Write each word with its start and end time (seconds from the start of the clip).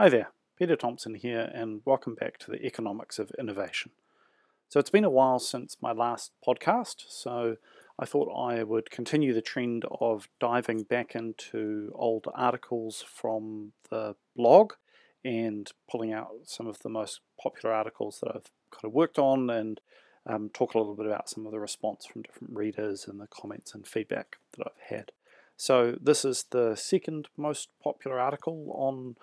Hi 0.00 0.08
there, 0.08 0.30
Peter 0.56 0.76
Thomson 0.76 1.14
here, 1.14 1.50
and 1.52 1.82
welcome 1.84 2.14
back 2.14 2.38
to 2.38 2.52
the 2.52 2.64
Economics 2.64 3.18
of 3.18 3.32
Innovation. 3.36 3.90
So, 4.68 4.78
it's 4.78 4.90
been 4.90 5.02
a 5.02 5.10
while 5.10 5.40
since 5.40 5.76
my 5.80 5.90
last 5.90 6.30
podcast, 6.46 7.02
so 7.08 7.56
I 7.98 8.04
thought 8.04 8.32
I 8.32 8.62
would 8.62 8.92
continue 8.92 9.34
the 9.34 9.42
trend 9.42 9.84
of 10.00 10.28
diving 10.38 10.84
back 10.84 11.16
into 11.16 11.90
old 11.96 12.28
articles 12.32 13.04
from 13.12 13.72
the 13.90 14.14
blog 14.36 14.74
and 15.24 15.72
pulling 15.90 16.12
out 16.12 16.30
some 16.44 16.68
of 16.68 16.78
the 16.78 16.88
most 16.88 17.18
popular 17.42 17.74
articles 17.74 18.20
that 18.20 18.30
I've 18.32 18.52
kind 18.70 18.84
of 18.84 18.92
worked 18.92 19.18
on 19.18 19.50
and 19.50 19.80
um, 20.26 20.48
talk 20.54 20.74
a 20.74 20.78
little 20.78 20.94
bit 20.94 21.06
about 21.06 21.28
some 21.28 21.44
of 21.44 21.50
the 21.50 21.58
response 21.58 22.06
from 22.06 22.22
different 22.22 22.54
readers 22.54 23.08
and 23.08 23.20
the 23.20 23.26
comments 23.26 23.74
and 23.74 23.84
feedback 23.84 24.36
that 24.56 24.68
I've 24.68 24.96
had. 24.96 25.10
So, 25.56 25.96
this 26.00 26.24
is 26.24 26.44
the 26.50 26.76
second 26.76 27.26
most 27.36 27.68
popular 27.82 28.20
article 28.20 28.70
on 28.76 29.16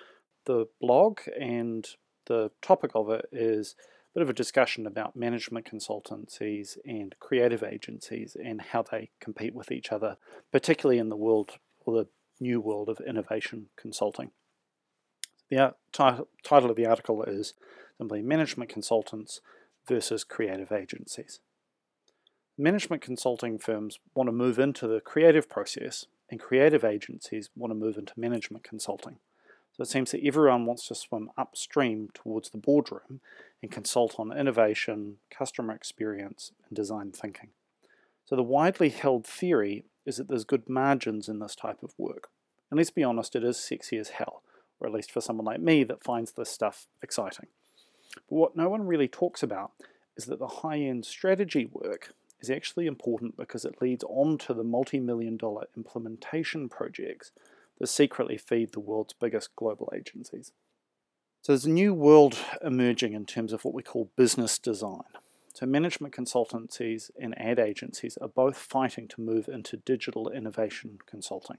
the 0.45 0.67
blog, 0.79 1.19
and 1.39 1.87
the 2.27 2.51
topic 2.61 2.91
of 2.95 3.09
it 3.09 3.25
is 3.31 3.75
a 3.79 4.19
bit 4.19 4.23
of 4.23 4.29
a 4.29 4.33
discussion 4.33 4.87
about 4.87 5.15
management 5.15 5.69
consultancies 5.69 6.77
and 6.85 7.15
creative 7.19 7.63
agencies 7.63 8.35
and 8.41 8.61
how 8.61 8.81
they 8.81 9.09
compete 9.19 9.53
with 9.53 9.71
each 9.71 9.91
other, 9.91 10.17
particularly 10.51 10.99
in 10.99 11.09
the 11.09 11.15
world 11.15 11.57
or 11.85 11.93
the 11.93 12.07
new 12.39 12.59
world 12.59 12.89
of 12.89 12.99
innovation 13.07 13.67
consulting. 13.77 14.31
The 15.49 15.75
title 15.91 16.69
of 16.69 16.75
the 16.75 16.87
article 16.87 17.23
is 17.23 17.53
simply 17.97 18.21
Management 18.21 18.69
Consultants 18.69 19.41
versus 19.87 20.23
Creative 20.23 20.71
Agencies. 20.71 21.39
Management 22.57 23.01
consulting 23.01 23.59
firms 23.59 23.99
want 24.15 24.27
to 24.27 24.31
move 24.31 24.57
into 24.57 24.87
the 24.87 25.01
creative 25.01 25.49
process, 25.49 26.05
and 26.31 26.39
creative 26.39 26.83
agencies 26.83 27.49
want 27.55 27.71
to 27.71 27.75
move 27.75 27.97
into 27.97 28.13
management 28.17 28.63
consulting. 28.63 29.17
So 29.75 29.81
it 29.81 29.89
seems 29.89 30.11
that 30.11 30.25
everyone 30.25 30.65
wants 30.65 30.87
to 30.87 30.95
swim 30.95 31.29
upstream 31.37 32.09
towards 32.13 32.49
the 32.49 32.57
boardroom 32.57 33.19
and 33.61 33.69
consult 33.69 34.17
on 34.17 34.37
innovation, 34.37 35.17
customer 35.29 35.73
experience, 35.73 36.53
and 36.69 36.77
design 36.77 37.11
thinking. 37.11 37.49
So 38.23 38.37
the 38.37 38.43
widely 38.43 38.87
held 38.87 39.27
theory 39.27 39.83
is 40.05 40.15
that 40.15 40.29
there's 40.29 40.45
good 40.45 40.69
margins 40.69 41.27
in 41.27 41.39
this 41.39 41.55
type 41.55 41.83
of 41.83 41.93
work. 41.97 42.29
And 42.71 42.77
let's 42.77 42.89
be 42.89 43.03
honest, 43.03 43.35
it 43.35 43.43
is 43.43 43.57
sexy 43.57 43.97
as 43.97 44.09
hell, 44.09 44.43
or 44.79 44.87
at 44.87 44.93
least 44.93 45.11
for 45.11 45.19
someone 45.19 45.45
like 45.45 45.59
me 45.59 45.83
that 45.83 46.03
finds 46.03 46.31
this 46.31 46.49
stuff 46.49 46.87
exciting. 47.03 47.47
But 48.29 48.35
what 48.35 48.55
no 48.55 48.69
one 48.69 48.87
really 48.87 49.09
talks 49.09 49.43
about 49.43 49.71
is 50.15 50.25
that 50.25 50.39
the 50.39 50.47
high 50.47 50.79
end 50.79 51.05
strategy 51.05 51.69
work 51.69 52.13
is 52.39 52.49
actually 52.49 52.85
important 52.85 53.35
because 53.35 53.65
it 53.65 53.81
leads 53.81 54.05
on 54.07 54.37
to 54.37 54.53
the 54.53 54.63
multi 54.63 55.01
million 55.01 55.35
dollar 55.35 55.65
implementation 55.75 56.69
projects 56.69 57.31
that 57.79 57.87
secretly 57.87 58.37
feed 58.37 58.71
the 58.71 58.79
world's 58.79 59.13
biggest 59.13 59.55
global 59.55 59.91
agencies. 59.95 60.51
So 61.41 61.51
there's 61.51 61.65
a 61.65 61.69
new 61.69 61.93
world 61.93 62.37
emerging 62.63 63.13
in 63.13 63.25
terms 63.25 63.53
of 63.53 63.63
what 63.63 63.73
we 63.73 63.83
call 63.83 64.11
business 64.15 64.57
design. 64.57 65.03
So 65.53 65.65
management 65.65 66.13
consultancies 66.13 67.11
and 67.19 67.39
ad 67.39 67.59
agencies 67.59 68.17
are 68.19 68.27
both 68.27 68.57
fighting 68.57 69.07
to 69.09 69.21
move 69.21 69.47
into 69.47 69.77
digital 69.77 70.29
innovation 70.29 70.97
consulting. 71.05 71.57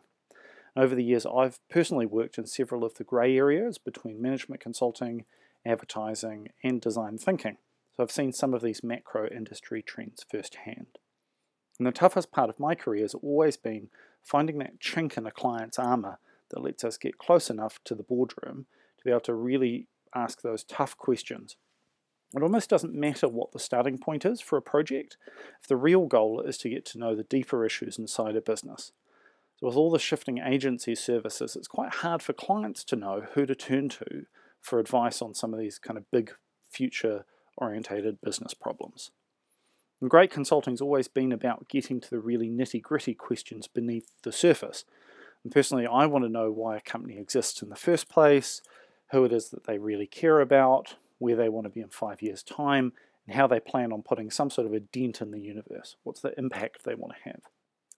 Over 0.76 0.94
the 0.94 1.04
years, 1.04 1.24
I've 1.24 1.58
personally 1.70 2.04
worked 2.04 2.36
in 2.36 2.46
several 2.46 2.84
of 2.84 2.94
the 2.94 3.04
grey 3.04 3.36
areas 3.38 3.78
between 3.78 4.20
management 4.20 4.60
consulting, 4.60 5.24
advertising, 5.64 6.48
and 6.62 6.80
design 6.80 7.16
thinking. 7.16 7.56
So 7.96 8.02
I've 8.02 8.10
seen 8.10 8.32
some 8.32 8.52
of 8.52 8.60
these 8.60 8.84
macro 8.84 9.28
industry 9.28 9.82
trends 9.82 10.26
firsthand. 10.30 10.98
And 11.78 11.86
the 11.86 11.92
toughest 11.92 12.30
part 12.30 12.50
of 12.50 12.60
my 12.60 12.74
career 12.74 13.02
has 13.02 13.14
always 13.14 13.56
been 13.56 13.88
finding 14.26 14.58
that 14.58 14.80
chink 14.80 15.16
in 15.16 15.26
a 15.26 15.30
client's 15.30 15.78
armour 15.78 16.18
that 16.50 16.62
lets 16.62 16.84
us 16.84 16.98
get 16.98 17.16
close 17.16 17.48
enough 17.48 17.78
to 17.84 17.94
the 17.94 18.02
boardroom 18.02 18.66
to 18.98 19.04
be 19.04 19.10
able 19.10 19.20
to 19.20 19.34
really 19.34 19.86
ask 20.14 20.42
those 20.42 20.64
tough 20.64 20.96
questions. 20.96 21.56
It 22.34 22.42
almost 22.42 22.68
doesn't 22.68 22.92
matter 22.92 23.28
what 23.28 23.52
the 23.52 23.60
starting 23.60 23.98
point 23.98 24.24
is 24.24 24.40
for 24.40 24.56
a 24.56 24.62
project 24.62 25.16
if 25.62 25.68
the 25.68 25.76
real 25.76 26.06
goal 26.06 26.40
is 26.40 26.58
to 26.58 26.68
get 26.68 26.84
to 26.86 26.98
know 26.98 27.14
the 27.14 27.22
deeper 27.22 27.64
issues 27.64 27.98
inside 27.98 28.34
a 28.34 28.40
business. 28.40 28.90
So, 29.58 29.68
with 29.68 29.76
all 29.76 29.90
the 29.90 29.98
shifting 29.98 30.38
agency 30.38 30.96
services, 30.96 31.56
it's 31.56 31.68
quite 31.68 31.94
hard 31.94 32.20
for 32.20 32.32
clients 32.32 32.84
to 32.84 32.96
know 32.96 33.26
who 33.32 33.46
to 33.46 33.54
turn 33.54 33.88
to 33.90 34.26
for 34.60 34.80
advice 34.80 35.22
on 35.22 35.34
some 35.34 35.54
of 35.54 35.60
these 35.60 35.78
kind 35.78 35.96
of 35.96 36.10
big 36.10 36.32
future 36.68 37.24
orientated 37.56 38.20
business 38.20 38.52
problems. 38.54 39.12
And 40.00 40.10
great 40.10 40.30
consulting's 40.30 40.80
always 40.80 41.08
been 41.08 41.32
about 41.32 41.68
getting 41.68 42.00
to 42.00 42.10
the 42.10 42.18
really 42.18 42.48
nitty 42.48 42.82
gritty 42.82 43.14
questions 43.14 43.66
beneath 43.66 44.10
the 44.22 44.32
surface. 44.32 44.84
And 45.42 45.52
personally, 45.52 45.86
I 45.86 46.06
want 46.06 46.24
to 46.24 46.30
know 46.30 46.50
why 46.50 46.76
a 46.76 46.80
company 46.80 47.18
exists 47.18 47.62
in 47.62 47.70
the 47.70 47.76
first 47.76 48.08
place, 48.08 48.60
who 49.12 49.24
it 49.24 49.32
is 49.32 49.50
that 49.50 49.66
they 49.66 49.78
really 49.78 50.06
care 50.06 50.40
about, 50.40 50.96
where 51.18 51.36
they 51.36 51.48
want 51.48 51.66
to 51.66 51.70
be 51.70 51.80
in 51.80 51.88
five 51.88 52.20
years' 52.20 52.42
time, 52.42 52.92
and 53.26 53.36
how 53.36 53.46
they 53.46 53.60
plan 53.60 53.92
on 53.92 54.02
putting 54.02 54.30
some 54.30 54.50
sort 54.50 54.66
of 54.66 54.72
a 54.72 54.80
dent 54.80 55.20
in 55.20 55.30
the 55.30 55.40
universe. 55.40 55.96
What's 56.02 56.20
the 56.20 56.38
impact 56.38 56.84
they 56.84 56.94
want 56.94 57.14
to 57.14 57.30
have? 57.30 57.40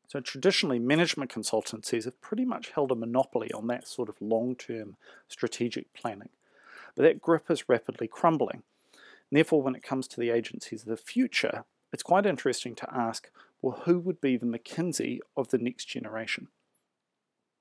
So, 0.07 0.21
traditionally, 0.21 0.79
management 0.79 1.31
consultancies 1.31 2.05
have 2.05 2.21
pretty 2.23 2.45
much 2.45 2.71
held 2.71 2.91
a 2.93 2.95
monopoly 2.95 3.53
on 3.53 3.67
that 3.67 3.87
sort 3.87 4.09
of 4.09 4.21
long 4.21 4.55
term 4.55 4.97
strategic 5.29 5.93
planning. 5.93 6.31
But 6.95 7.03
that 7.03 7.21
grip 7.21 7.51
is 7.51 7.69
rapidly 7.69 8.09
crumbling. 8.09 8.63
And 8.93 9.37
therefore, 9.37 9.63
when 9.63 9.75
it 9.75 9.83
comes 9.83 10.09
to 10.09 10.21
the 10.21 10.31
agencies 10.31 10.83
of 10.83 10.89
the 10.89 10.97
future, 10.97 11.65
it's 11.93 12.03
quite 12.03 12.27
interesting 12.27 12.75
to 12.77 12.95
ask 12.95 13.31
well, 13.61 13.83
who 13.85 13.99
would 13.99 14.21
be 14.21 14.37
the 14.37 14.47
McKinsey 14.47 15.19
of 15.37 15.49
the 15.49 15.59
next 15.59 15.87
generation? 15.87 16.49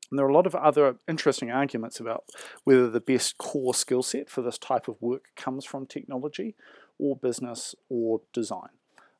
And 0.09 0.17
there 0.17 0.25
are 0.25 0.29
a 0.29 0.33
lot 0.33 0.47
of 0.47 0.55
other 0.55 0.97
interesting 1.07 1.51
arguments 1.51 1.99
about 1.99 2.25
whether 2.63 2.89
the 2.89 3.01
best 3.01 3.38
core 3.38 3.73
skill 3.73 4.03
set 4.03 4.29
for 4.29 4.41
this 4.41 4.57
type 4.57 4.88
of 4.88 5.01
work 5.01 5.25
comes 5.35 5.65
from 5.65 5.85
technology 5.85 6.55
or 6.97 7.15
business 7.15 7.75
or 7.89 8.21
design. 8.31 8.69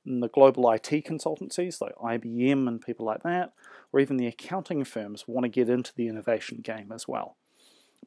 And 0.06 0.24
the 0.24 0.30
global 0.30 0.72
IT 0.72 0.90
consultancies 1.06 1.82
like 1.82 1.96
IBM 1.96 2.68
and 2.68 2.80
people 2.80 3.06
like 3.06 3.24
that, 3.24 3.52
or 3.92 4.00
even 4.00 4.16
the 4.16 4.28
accounting 4.28 4.86
firms, 4.86 5.28
want 5.28 5.44
to 5.44 5.50
get 5.50 5.70
into 5.70 5.94
the 5.96 6.08
innovation 6.08 6.60
game 6.64 6.92
as 6.94 7.08
well. 7.08 7.36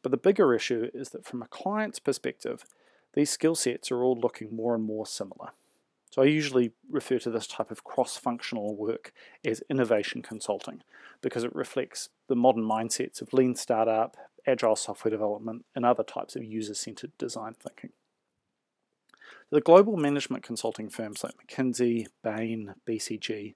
But 0.02 0.12
the 0.12 0.16
bigger 0.16 0.54
issue 0.54 0.88
is 0.94 1.10
that 1.10 1.26
from 1.26 1.42
a 1.42 1.48
client's 1.48 1.98
perspective, 1.98 2.64
these 3.12 3.28
skill 3.28 3.54
sets 3.54 3.90
are 3.90 4.02
all 4.02 4.18
looking 4.18 4.54
more 4.54 4.74
and 4.74 4.84
more 4.84 5.04
similar. 5.04 5.50
So 6.10 6.22
I 6.22 6.26
usually 6.26 6.72
refer 6.90 7.18
to 7.20 7.30
this 7.30 7.46
type 7.46 7.70
of 7.70 7.84
cross-functional 7.84 8.74
work 8.74 9.12
as 9.44 9.62
innovation 9.70 10.22
consulting 10.22 10.82
because 11.20 11.44
it 11.44 11.54
reflects 11.54 12.08
the 12.28 12.34
modern 12.34 12.64
mindsets 12.64 13.22
of 13.22 13.32
lean 13.32 13.54
startup, 13.54 14.16
agile 14.46 14.76
software 14.76 15.10
development, 15.10 15.64
and 15.74 15.84
other 15.84 16.02
types 16.02 16.34
of 16.34 16.44
user-centered 16.44 17.12
design 17.16 17.54
thinking. 17.54 17.90
The 19.50 19.60
global 19.60 19.96
management 19.96 20.42
consulting 20.42 20.88
firms 20.88 21.22
like 21.22 21.34
McKinsey, 21.36 22.06
Bain, 22.22 22.74
BCG, 22.86 23.54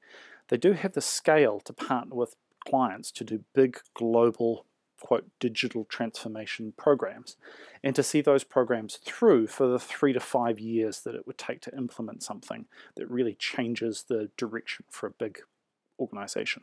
they 0.49 0.57
do 0.57 0.73
have 0.73 0.93
the 0.93 1.01
scale 1.01 1.61
to 1.61 1.73
partner 1.73 2.15
with 2.15 2.37
clients 2.65 3.11
to 3.13 3.25
do 3.25 3.45
big 3.55 3.79
global 3.95 4.67
quote 5.05 5.29
digital 5.39 5.85
transformation 5.85 6.73
programs 6.79 7.37
and 7.83 7.95
to 7.95 8.03
see 8.03 8.23
those 8.23 8.43
programs 8.43 8.97
through 8.97 9.47
for 9.47 9.67
the 9.67 9.79
three 9.79 10.15
to 10.15 10.19
five 10.19 10.59
years 10.59 11.03
that 11.03 11.15
it 11.15 11.27
would 11.27 11.37
take 11.37 11.61
to 11.61 11.77
implement 11.77 12.23
something 12.23 12.65
that 12.97 13.11
really 13.11 13.35
changes 13.35 14.07
the 14.09 14.31
direction 14.39 14.87
for 14.89 15.07
a 15.07 15.11
big 15.11 15.41
organization. 16.01 16.63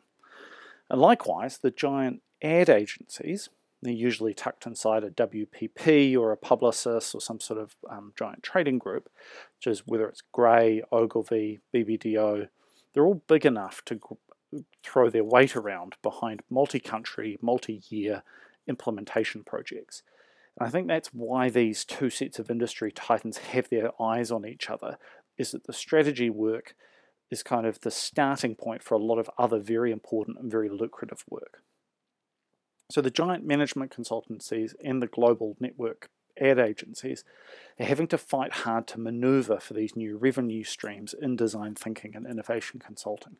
And 0.89 0.99
likewise, 0.99 1.59
the 1.59 1.69
giant 1.69 2.23
ad 2.41 2.67
agencies, 2.67 3.49
they're 3.83 3.93
usually 3.93 4.33
tucked 4.33 4.65
inside 4.65 5.03
a 5.03 5.11
WPP 5.11 6.17
or 6.17 6.31
a 6.31 6.37
Publicis 6.37 7.13
or 7.13 7.21
some 7.21 7.39
sort 7.39 7.59
of 7.59 7.75
um, 7.91 8.11
giant 8.17 8.41
trading 8.41 8.79
group, 8.79 9.07
which 9.59 9.67
is 9.67 9.85
whether 9.85 10.09
it's 10.09 10.23
Grey, 10.31 10.81
Ogilvy, 10.91 11.59
BBDO, 11.75 12.47
they're 12.93 13.05
all 13.05 13.21
big 13.27 13.45
enough 13.45 13.85
to 13.85 13.99
throw 14.83 15.09
their 15.09 15.23
weight 15.23 15.55
around 15.55 15.95
behind 16.01 16.41
multi 16.49 16.79
country, 16.79 17.37
multi 17.41 17.81
year 17.89 18.23
implementation 18.67 19.43
projects. 19.43 20.03
And 20.59 20.67
I 20.67 20.71
think 20.71 20.87
that's 20.87 21.13
why 21.13 21.49
these 21.49 21.85
two 21.85 22.09
sets 22.09 22.39
of 22.39 22.51
industry 22.51 22.91
titans 22.91 23.37
have 23.37 23.69
their 23.69 23.91
eyes 24.01 24.31
on 24.31 24.45
each 24.45 24.69
other, 24.69 24.97
is 25.37 25.51
that 25.51 25.65
the 25.65 25.73
strategy 25.73 26.29
work 26.29 26.75
is 27.29 27.43
kind 27.43 27.65
of 27.65 27.81
the 27.81 27.91
starting 27.91 28.55
point 28.55 28.83
for 28.83 28.95
a 28.95 29.03
lot 29.03 29.17
of 29.17 29.29
other 29.37 29.59
very 29.59 29.91
important 29.91 30.37
and 30.37 30.51
very 30.51 30.69
lucrative 30.69 31.23
work. 31.29 31.63
So 32.91 32.99
the 32.99 33.09
giant 33.09 33.45
management 33.45 33.95
consultancies 33.95 34.73
and 34.83 35.01
the 35.01 35.07
global 35.07 35.55
network 35.61 36.09
ad 36.39 36.59
agencies 36.59 37.23
are 37.79 37.85
having 37.85 38.07
to 38.07 38.17
fight 38.17 38.51
hard 38.51 38.85
to 38.87 38.99
maneuver 38.99 39.59
for 39.59 39.73
these 39.73 39.95
new 39.95 40.17
revenue 40.17 40.63
streams 40.63 41.15
in 41.19 41.37
design 41.37 41.75
thinking 41.75 42.15
and 42.15 42.27
innovation 42.27 42.81
consulting. 42.85 43.37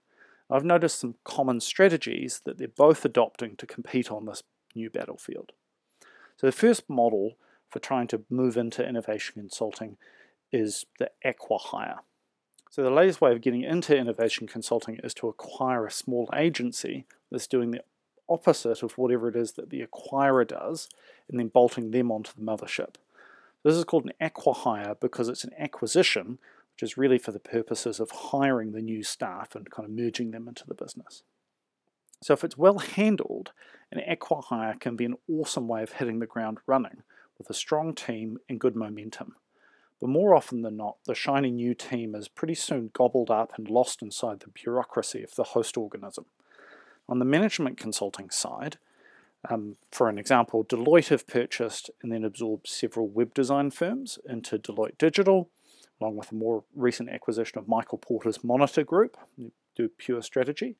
I've 0.52 0.66
noticed 0.66 1.00
some 1.00 1.16
common 1.24 1.62
strategies 1.62 2.42
that 2.44 2.58
they're 2.58 2.68
both 2.68 3.06
adopting 3.06 3.56
to 3.56 3.66
compete 3.66 4.12
on 4.12 4.26
this 4.26 4.44
new 4.76 4.90
battlefield. 4.90 5.54
So 6.36 6.48
the 6.48 6.52
first 6.52 6.90
model 6.90 7.38
for 7.70 7.80
trying 7.80 8.08
to 8.08 8.24
move 8.30 8.58
into 8.58 8.88
innovation 8.88 9.36
consulting 9.36 9.98
is 10.52 10.86
the 11.00 11.10
acqui-hire. 11.26 12.00
So 12.70 12.84
the 12.84 12.90
latest 12.90 13.22
way 13.22 13.32
of 13.32 13.42
getting 13.42 13.64
into 13.64 13.96
innovation 13.96 14.48
consulting 14.48 15.00
is 15.04 15.14
to 15.16 15.28
acquire 15.28 15.86
a 15.86 15.92
small 15.92 16.30
agency 16.36 17.06
that's 17.30 17.48
doing 17.48 17.72
the 17.72 17.84
opposite 18.30 18.82
of 18.82 18.98
whatever 18.98 19.30
it 19.30 19.36
is 19.36 19.54
that 19.54 19.70
the 19.70 19.86
acquirer 19.86 20.48
does 20.48 20.90
and 21.30 21.40
then 21.40 21.50
bolting 21.50 21.92
them 21.92 22.12
onto 22.12 22.32
the 22.34 22.42
mothership. 22.42 22.96
This 23.64 23.76
is 23.76 23.84
called 23.84 24.06
an 24.06 24.14
acquihire 24.22 25.00
because 25.00 25.30
it's 25.30 25.44
an 25.44 25.54
acquisition, 25.58 26.40
which 26.82 26.92
is 26.92 26.98
really 26.98 27.20
for 27.20 27.32
the 27.32 27.40
purposes 27.40 28.00
of 28.00 28.10
hiring 28.10 28.72
the 28.72 28.82
new 28.82 29.04
staff 29.04 29.56
and 29.56 29.70
kind 29.70 29.88
of 29.88 29.96
merging 29.96 30.32
them 30.32 30.48
into 30.48 30.66
the 30.68 30.74
business. 30.74 31.22
So 32.24 32.34
if 32.34 32.44
it's 32.44 32.58
well 32.58 32.80
handled, 32.80 33.52
an 33.92 34.02
acquihire 34.10 34.80
can 34.80 34.96
be 34.96 35.06
an 35.06 35.18
awesome 35.30 35.68
way 35.68 35.84
of 35.84 35.94
hitting 35.94 36.18
the 36.18 36.26
ground 36.26 36.58
running 36.66 37.04
with 37.38 37.52
a 37.52 37.54
strong 37.54 37.94
team 37.94 38.40
and 38.50 38.60
good 38.60 38.76
momentum. 38.76 39.36
But 40.00 40.10
more 40.10 40.34
often 40.34 40.64
than 40.64 40.78
not, 40.78 40.98
the 41.06 41.14
shiny 41.14 41.52
new 41.52 41.76
team 41.76 42.16
is 42.16 42.28
pretty 42.28 42.56
soon 42.56 42.90
gobbled 42.94 43.30
up 43.30 43.54
and 43.58 43.70
lost 43.70 44.02
inside 44.02 44.40
the 44.40 44.48
bureaucracy 44.50 45.22
of 45.22 45.36
the 45.36 45.44
host 45.44 45.78
organism. 45.78 46.26
On 47.08 47.20
the 47.20 47.26
management 47.26 47.78
consulting 47.78 48.32
side, 48.32 48.78
um, 49.50 49.76
for 49.92 50.10
an 50.10 50.18
example, 50.18 50.66
Deloitte 50.66 51.10
have 51.10 51.28
purchased 51.28 51.92
and 52.02 52.12
then 52.12 52.24
absorbed 52.24 52.68
several 52.68 53.08
web 53.08 53.36
design 53.36 53.70
firms 53.70 54.18
into 54.28 54.58
Deloitte 54.58 54.98
Digital, 54.98 55.50
along 56.02 56.18
with 56.18 56.32
a 56.32 56.36
more 56.36 56.64
recent 56.76 57.10
acquisition 57.10 57.60
of 57.60 57.68
Michael 57.68 57.98
Porter's 57.98 58.44
Monitor 58.44 58.84
Group, 58.84 59.18
do 59.76 59.88
pure 59.88 60.22
strategy. 60.22 60.76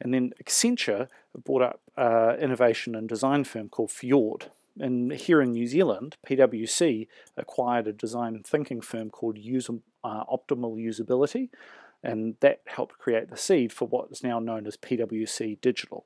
And 0.00 0.12
then 0.12 0.32
Accenture 0.42 1.08
bought 1.34 1.62
up 1.62 1.80
uh, 1.96 2.34
innovation 2.38 2.94
and 2.94 3.08
design 3.08 3.44
firm 3.44 3.68
called 3.68 3.90
Fjord, 3.90 4.50
and 4.78 5.12
here 5.12 5.40
in 5.40 5.52
New 5.52 5.66
Zealand, 5.66 6.16
PwC 6.28 7.08
acquired 7.36 7.86
a 7.86 7.92
design 7.92 8.42
thinking 8.44 8.80
firm 8.80 9.10
called 9.10 9.38
User, 9.38 9.74
uh, 10.04 10.24
Optimal 10.24 10.76
Usability, 10.76 11.48
and 12.02 12.36
that 12.40 12.60
helped 12.66 12.98
create 12.98 13.30
the 13.30 13.36
seed 13.36 13.72
for 13.72 13.88
what 13.88 14.10
is 14.10 14.22
now 14.22 14.38
known 14.38 14.66
as 14.66 14.76
PwC 14.76 15.60
Digital. 15.60 16.04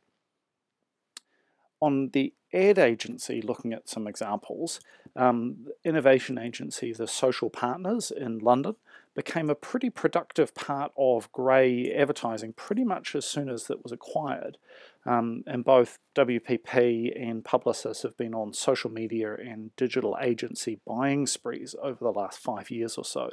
On 1.81 2.11
the 2.11 2.33
ad 2.53 2.79
agency, 2.79 3.41
looking 3.41 3.73
at 3.73 3.89
some 3.89 4.07
examples, 4.07 4.81
um, 5.17 5.69
innovation 5.85 6.39
agency, 6.39 6.93
the 6.93 7.07
Social 7.07 7.51
Partners 7.51 8.11
in 8.11 8.39
London, 8.39 8.77
became 9.15 9.51
a 9.51 9.55
pretty 9.55 9.91
productive 9.91 10.55
part 10.55 10.93
of 10.97 11.31
grey 11.33 11.93
advertising 11.93 12.53
pretty 12.53 12.85
much 12.85 13.15
as 13.15 13.25
soon 13.25 13.49
as 13.49 13.69
it 13.69 13.83
was 13.83 13.93
acquired. 13.93 14.57
Um, 15.05 15.43
and 15.47 15.65
both 15.65 15.99
WPP 16.15 17.13
and 17.21 17.43
Publicis 17.43 18.03
have 18.03 18.17
been 18.17 18.35
on 18.35 18.53
social 18.53 18.91
media 18.91 19.35
and 19.35 19.75
digital 19.77 20.17
agency 20.21 20.79
buying 20.87 21.27
sprees 21.27 21.75
over 21.83 22.05
the 22.05 22.13
last 22.13 22.39
five 22.39 22.71
years 22.71 22.97
or 22.97 23.05
so, 23.05 23.31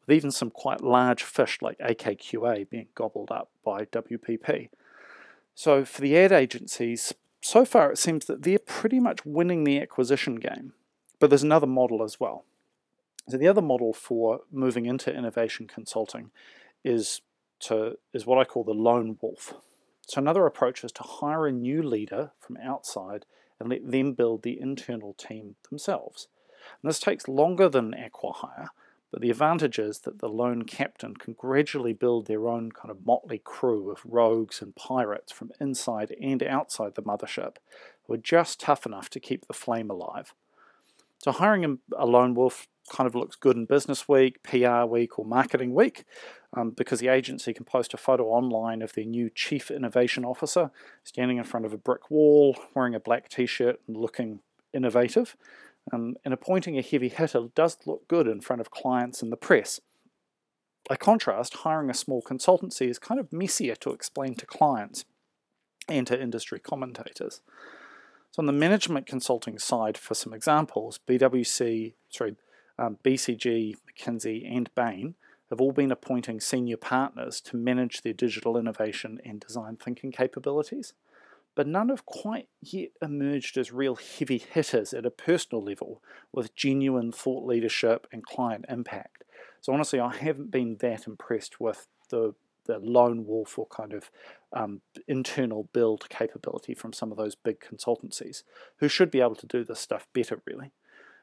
with 0.00 0.16
even 0.16 0.30
some 0.30 0.50
quite 0.50 0.80
large 0.80 1.22
fish 1.22 1.58
like 1.60 1.78
AKQA 1.78 2.68
being 2.68 2.88
gobbled 2.94 3.30
up 3.30 3.50
by 3.64 3.84
WPP. 3.84 4.70
So 5.54 5.84
for 5.84 6.00
the 6.00 6.16
ad 6.16 6.32
agencies, 6.32 7.12
so 7.40 7.64
far 7.64 7.90
it 7.90 7.98
seems 7.98 8.26
that 8.26 8.42
they're 8.42 8.58
pretty 8.58 9.00
much 9.00 9.24
winning 9.24 9.64
the 9.64 9.80
acquisition 9.80 10.36
game. 10.36 10.72
But 11.18 11.30
there's 11.30 11.42
another 11.42 11.66
model 11.66 12.02
as 12.02 12.18
well. 12.18 12.44
So 13.28 13.36
the 13.36 13.48
other 13.48 13.62
model 13.62 13.92
for 13.92 14.40
moving 14.50 14.86
into 14.86 15.14
innovation 15.14 15.66
consulting 15.66 16.30
is 16.84 17.20
to 17.60 17.98
is 18.12 18.26
what 18.26 18.38
I 18.38 18.44
call 18.44 18.64
the 18.64 18.72
lone 18.72 19.18
wolf. 19.20 19.54
So 20.06 20.18
another 20.18 20.46
approach 20.46 20.82
is 20.82 20.92
to 20.92 21.02
hire 21.02 21.46
a 21.46 21.52
new 21.52 21.82
leader 21.82 22.32
from 22.40 22.56
outside 22.56 23.26
and 23.60 23.68
let 23.68 23.88
them 23.88 24.14
build 24.14 24.42
the 24.42 24.58
internal 24.60 25.12
team 25.12 25.56
themselves. 25.68 26.26
And 26.82 26.88
this 26.88 26.98
takes 26.98 27.28
longer 27.28 27.68
than 27.68 27.94
acquihire, 27.94 28.68
but 29.10 29.20
the 29.20 29.30
advantage 29.30 29.78
is 29.78 30.00
that 30.00 30.20
the 30.20 30.28
lone 30.28 30.62
captain 30.62 31.14
can 31.14 31.34
gradually 31.34 31.92
build 31.92 32.26
their 32.26 32.48
own 32.48 32.72
kind 32.72 32.90
of 32.90 33.04
motley 33.04 33.38
crew 33.38 33.90
of 33.90 34.00
rogues 34.04 34.62
and 34.62 34.76
pirates 34.76 35.32
from 35.32 35.50
inside 35.60 36.14
and 36.20 36.42
outside 36.42 36.94
the 36.94 37.02
mothership 37.02 37.56
who 38.06 38.14
are 38.14 38.18
just 38.18 38.60
tough 38.60 38.86
enough 38.86 39.10
to 39.10 39.20
keep 39.20 39.46
the 39.46 39.52
flame 39.52 39.90
alive. 39.90 40.34
So 41.18 41.32
hiring 41.32 41.78
a 41.96 42.06
lone 42.06 42.34
wolf 42.34 42.66
kind 42.90 43.06
of 43.06 43.14
looks 43.14 43.36
good 43.36 43.56
in 43.56 43.66
Business 43.66 44.08
Week, 44.08 44.42
PR 44.42 44.84
Week, 44.84 45.18
or 45.18 45.24
Marketing 45.24 45.74
Week 45.74 46.04
um, 46.56 46.70
because 46.70 47.00
the 47.00 47.08
agency 47.08 47.52
can 47.52 47.64
post 47.64 47.94
a 47.94 47.96
photo 47.96 48.26
online 48.28 48.82
of 48.82 48.92
their 48.94 49.04
new 49.04 49.30
Chief 49.30 49.70
Innovation 49.70 50.24
Officer 50.24 50.70
standing 51.04 51.36
in 51.36 51.44
front 51.44 51.66
of 51.66 51.72
a 51.72 51.78
brick 51.78 52.10
wall, 52.10 52.56
wearing 52.74 52.94
a 52.94 53.00
black 53.00 53.28
t 53.28 53.46
shirt, 53.46 53.80
and 53.86 53.96
looking 53.96 54.40
innovative. 54.72 55.36
Um, 55.92 56.14
and 56.24 56.32
appointing 56.32 56.78
a 56.78 56.82
heavy 56.82 57.08
hitter 57.08 57.48
does 57.54 57.78
look 57.84 58.06
good 58.06 58.28
in 58.28 58.40
front 58.40 58.60
of 58.60 58.70
clients 58.70 59.22
and 59.22 59.32
the 59.32 59.36
press. 59.36 59.80
By 60.88 60.96
contrast, 60.96 61.54
hiring 61.58 61.90
a 61.90 61.94
small 61.94 62.22
consultancy 62.22 62.88
is 62.88 62.98
kind 62.98 63.20
of 63.20 63.32
messier 63.32 63.74
to 63.76 63.90
explain 63.90 64.34
to 64.36 64.46
clients 64.46 65.04
and 65.88 66.06
to 66.06 66.20
industry 66.20 66.60
commentators. 66.60 67.40
So 68.30 68.40
on 68.40 68.46
the 68.46 68.52
management 68.52 69.06
consulting 69.06 69.58
side, 69.58 69.98
for 69.98 70.14
some 70.14 70.32
examples, 70.32 71.00
BWC, 71.06 71.94
sorry, 72.08 72.36
um, 72.78 72.98
BCG, 73.04 73.74
McKinsey, 73.86 74.48
and 74.50 74.72
Bain 74.74 75.16
have 75.50 75.60
all 75.60 75.72
been 75.72 75.90
appointing 75.90 76.40
senior 76.40 76.76
partners 76.76 77.40
to 77.40 77.56
manage 77.56 78.02
their 78.02 78.12
digital 78.12 78.56
innovation 78.56 79.20
and 79.24 79.40
design 79.40 79.76
thinking 79.76 80.12
capabilities, 80.12 80.92
but 81.60 81.66
none 81.66 81.90
have 81.90 82.06
quite 82.06 82.48
yet 82.62 82.88
emerged 83.02 83.58
as 83.58 83.70
real 83.70 83.94
heavy 83.94 84.38
hitters 84.38 84.94
at 84.94 85.04
a 85.04 85.10
personal 85.10 85.62
level 85.62 86.02
with 86.32 86.56
genuine 86.56 87.12
thought 87.12 87.44
leadership 87.44 88.06
and 88.10 88.24
client 88.24 88.64
impact. 88.66 89.24
So 89.60 89.74
honestly, 89.74 90.00
I 90.00 90.16
haven't 90.16 90.50
been 90.50 90.78
that 90.80 91.06
impressed 91.06 91.60
with 91.60 91.86
the 92.08 92.34
the 92.64 92.78
lone 92.78 93.26
wolf 93.26 93.58
or 93.58 93.66
kind 93.66 93.92
of 93.92 94.10
um, 94.54 94.80
internal 95.06 95.68
build 95.74 96.08
capability 96.08 96.72
from 96.72 96.94
some 96.94 97.12
of 97.12 97.18
those 97.18 97.34
big 97.34 97.60
consultancies 97.60 98.42
who 98.78 98.88
should 98.88 99.10
be 99.10 99.20
able 99.20 99.34
to 99.34 99.46
do 99.46 99.62
this 99.62 99.80
stuff 99.80 100.06
better, 100.14 100.40
really. 100.46 100.72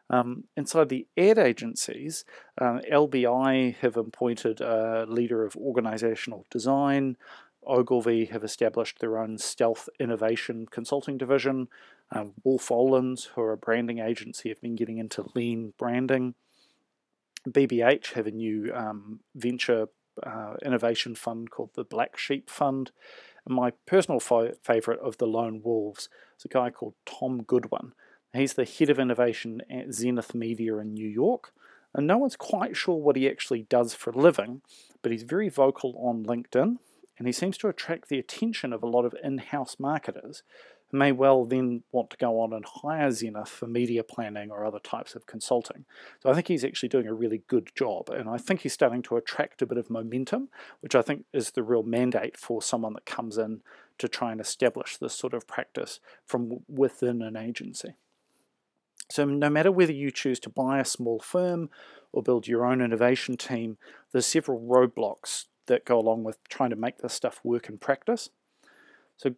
Um, 0.10 0.46
inside 0.56 0.90
the 0.90 1.08
ad 1.18 1.38
agencies, 1.38 2.26
uh, 2.62 2.80
LBI 2.92 3.76
have 3.78 3.98
appointed 3.98 4.62
a 4.62 5.06
leader 5.08 5.44
of 5.44 5.56
organizational 5.58 6.46
design. 6.50 7.18
Ogilvy 7.68 8.26
have 8.26 8.44
established 8.44 9.00
their 9.00 9.18
own 9.18 9.38
stealth 9.38 9.90
innovation 10.00 10.68
consulting 10.70 11.18
division. 11.18 11.68
Um, 12.12 12.34
Wolff 12.44 12.70
Olins, 12.70 13.28
who 13.28 13.42
are 13.42 13.52
a 13.52 13.58
branding 13.58 14.00
agency, 14.00 14.50
have 14.50 14.62
been 14.62 14.76
getting 14.76 14.98
into 14.98 15.30
lean 15.36 15.74
branding. 15.78 16.36
BBH 17.48 18.14
have 18.14 18.28
a 18.28 18.32
new 18.32 18.74
um, 18.74 19.22
venture 19.36 19.88
uh, 20.24 20.56
innovation 20.66 21.16
fund 21.16 21.52
called 21.52 21.72
the 21.76 21.84
Black 21.84 22.18
Sheep 22.18 22.50
Fund. 22.50 22.92
And 23.46 23.56
my 23.56 23.72
personal 23.86 24.20
fo- 24.20 24.54
favorite 24.64 25.00
of 25.00 25.18
the 25.18 25.28
lone 25.28 25.62
wolves 25.64 26.10
is 26.38 26.46
a 26.46 26.50
guy 26.50 26.70
called 26.70 26.96
Tom 27.06 27.44
Goodwin. 27.44 27.94
He's 28.34 28.54
the 28.54 28.66
head 28.66 28.90
of 28.90 29.00
innovation 29.00 29.62
at 29.70 29.94
Zenith 29.94 30.36
Media 30.36 30.78
in 30.78 30.94
New 30.94 31.08
York. 31.08 31.54
And 31.94 32.06
no 32.06 32.18
one's 32.18 32.36
quite 32.36 32.76
sure 32.76 32.98
what 32.98 33.16
he 33.16 33.30
actually 33.30 33.64
does 33.64 33.94
for 33.94 34.12
a 34.12 34.18
living, 34.18 34.62
but 35.02 35.12
he's 35.12 35.24
very 35.24 35.50
vocal 35.50 35.96
on 35.98 36.26
LinkedIn 36.26 36.78
and 37.18 37.28
he 37.28 37.34
seems 37.34 37.58
to 37.60 37.68
attract 37.68 38.10
the 38.10 38.20
attention 38.20 38.74
of 38.74 38.84
a 38.84 38.88
lot 38.88 39.06
of 39.06 39.16
in 39.24 39.40
house 39.40 39.78
marketers 39.80 40.44
who 40.90 40.98
may 40.98 41.12
well 41.12 41.46
then 41.46 41.84
want 41.92 42.10
to 42.12 42.18
go 42.18 42.40
on 42.40 42.54
and 42.54 42.66
hire 42.66 43.12
Zenith 43.12 43.50
for 43.50 43.68
media 43.68 44.04
planning 44.04 44.50
or 44.52 44.66
other 44.66 44.80
types 44.80 45.16
of 45.16 45.26
consulting. 45.26 45.86
So 46.22 46.30
I 46.30 46.34
think 46.34 46.48
he's 46.48 46.64
actually 46.64 46.90
doing 46.90 47.08
a 47.08 47.14
really 47.14 47.42
good 47.48 47.72
job, 47.76 48.10
and 48.10 48.30
I 48.30 48.38
think 48.38 48.62
he's 48.62 48.74
starting 48.74 49.02
to 49.04 49.18
attract 49.18 49.62
a 49.62 49.66
bit 49.66 49.78
of 49.78 49.90
momentum, 49.90 50.50
which 50.80 50.96
I 50.96 51.02
think 51.02 51.26
is 51.34 51.52
the 51.52 51.64
real 51.64 51.84
mandate 51.84 52.38
for 52.38 52.62
someone 52.62 52.94
that 52.94 53.06
comes 53.06 53.38
in 53.38 53.62
to 53.98 54.08
try 54.08 54.32
and 54.32 54.40
establish 54.40 54.98
this 54.98 55.14
sort 55.14 55.34
of 55.34 55.48
practice 55.48 56.00
from 56.26 56.60
within 56.68 57.22
an 57.22 57.36
agency. 57.36 57.96
So, 59.10 59.26
no 59.26 59.50
matter 59.50 59.72
whether 59.72 59.94
you 59.94 60.12
choose 60.12 60.40
to 60.42 60.50
buy 60.50 60.80
a 60.80 60.86
small 60.86 61.20
firm 61.20 61.70
or 62.12 62.22
build 62.22 62.48
your 62.48 62.66
own 62.66 62.82
innovation 62.82 63.38
team, 63.38 63.78
there's 64.12 64.26
several 64.26 64.60
roadblocks 64.60 65.46
that 65.68 65.86
go 65.86 66.00
along 66.00 66.24
with 66.24 66.38
trying 66.50 66.70
to 66.72 66.76
make 66.76 66.98
this 66.98 67.14
stuff 67.14 67.40
work 67.44 67.70
in 67.70 67.78
practice. 67.78 68.30
So, 69.18 69.36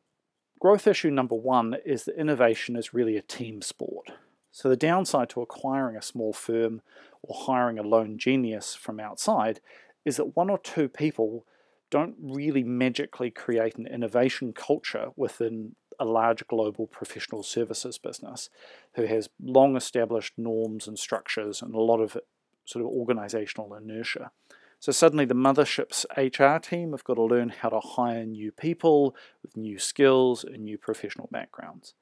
Growth 0.59 0.87
issue 0.87 1.09
number 1.09 1.35
one 1.35 1.77
is 1.85 2.03
that 2.03 2.19
innovation 2.19 2.75
is 2.75 2.93
really 2.93 3.15
a 3.15 3.21
team 3.21 3.61
sport. 3.61 4.11
So, 4.51 4.67
the 4.67 4.75
downside 4.75 5.29
to 5.29 5.41
acquiring 5.41 5.95
a 5.95 6.01
small 6.01 6.33
firm 6.33 6.81
or 7.23 7.43
hiring 7.45 7.79
a 7.79 7.83
lone 7.83 8.17
genius 8.17 8.75
from 8.75 8.99
outside 8.99 9.61
is 10.05 10.17
that 10.17 10.35
one 10.35 10.49
or 10.49 10.57
two 10.57 10.89
people 10.89 11.45
don't 11.89 12.15
really 12.21 12.63
magically 12.63 13.31
create 13.31 13.77
an 13.77 13.87
innovation 13.87 14.53
culture 14.53 15.09
within 15.15 15.75
a 15.99 16.05
large 16.05 16.45
global 16.47 16.87
professional 16.87 17.43
services 17.43 17.97
business 17.97 18.49
who 18.95 19.05
has 19.05 19.29
long 19.41 19.75
established 19.75 20.33
norms 20.37 20.87
and 20.87 20.97
structures 20.97 21.61
and 21.61 21.73
a 21.73 21.79
lot 21.79 21.99
of 21.99 22.17
sort 22.65 22.83
of 22.83 22.91
organizational 22.91 23.73
inertia. 23.73 24.31
So 24.79 24.93
suddenly 24.93 25.25
the 25.25 25.35
mothership's 25.35 26.05
HR 26.15 26.57
team 26.59 26.91
have 26.91 27.03
got 27.03 27.15
to 27.15 27.23
learn 27.23 27.49
how 27.49 27.69
to 27.69 27.81
hire 27.81 28.25
new 28.25 28.51
people 28.51 29.15
with 29.43 29.57
new 29.57 29.77
skills 29.77 30.43
and 30.43 30.63
new 30.63 30.77
professional 30.77 31.27
backgrounds. 31.31 31.95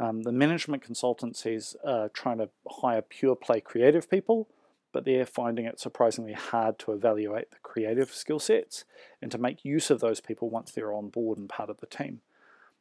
Um, 0.00 0.22
the 0.22 0.32
management 0.32 0.82
consultancies 0.82 1.76
are 1.84 2.08
trying 2.08 2.38
to 2.38 2.48
hire 2.68 3.02
pure 3.02 3.36
play 3.36 3.60
creative 3.60 4.10
people, 4.10 4.48
but 4.92 5.04
they're 5.04 5.26
finding 5.26 5.66
it 5.66 5.78
surprisingly 5.78 6.32
hard 6.32 6.78
to 6.80 6.92
evaluate 6.92 7.50
the 7.50 7.58
creative 7.62 8.12
skill 8.12 8.38
sets 8.38 8.84
and 9.20 9.30
to 9.30 9.38
make 9.38 9.64
use 9.64 9.90
of 9.90 10.00
those 10.00 10.20
people 10.20 10.48
once 10.48 10.72
they're 10.72 10.94
on 10.94 11.08
board 11.10 11.36
and 11.36 11.48
part 11.48 11.68
of 11.68 11.80
the 11.80 11.86
team. 11.86 12.20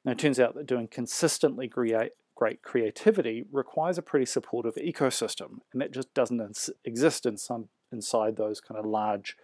Now, 0.05 0.13
it 0.13 0.19
turns 0.19 0.39
out 0.39 0.55
that 0.55 0.67
doing 0.67 0.87
consistently 0.87 1.67
great, 1.67 2.11
great 2.35 2.61
creativity 2.61 3.45
requires 3.51 3.97
a 3.97 4.01
pretty 4.01 4.25
supportive 4.25 4.75
ecosystem, 4.75 5.59
and 5.71 5.81
that 5.81 5.93
just 5.93 6.13
doesn't 6.13 6.69
exist 6.83 7.25
in 7.25 7.37
some, 7.37 7.69
inside 7.93 8.35
those 8.35 8.59
kind 8.59 8.77
of 8.77 8.85
large 8.85 9.37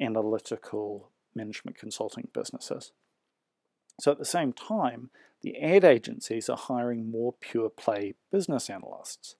analytical 0.00 1.10
management 1.34 1.76
consulting 1.76 2.28
businesses. 2.32 2.92
So 4.00 4.12
at 4.12 4.18
the 4.18 4.24
same 4.24 4.52
time, 4.52 5.10
the 5.42 5.60
ad 5.60 5.84
agencies 5.84 6.48
are 6.48 6.56
hiring 6.56 7.10
more 7.10 7.34
pure 7.40 7.70
play 7.70 8.14
business 8.30 8.70
analysts. 8.70 9.36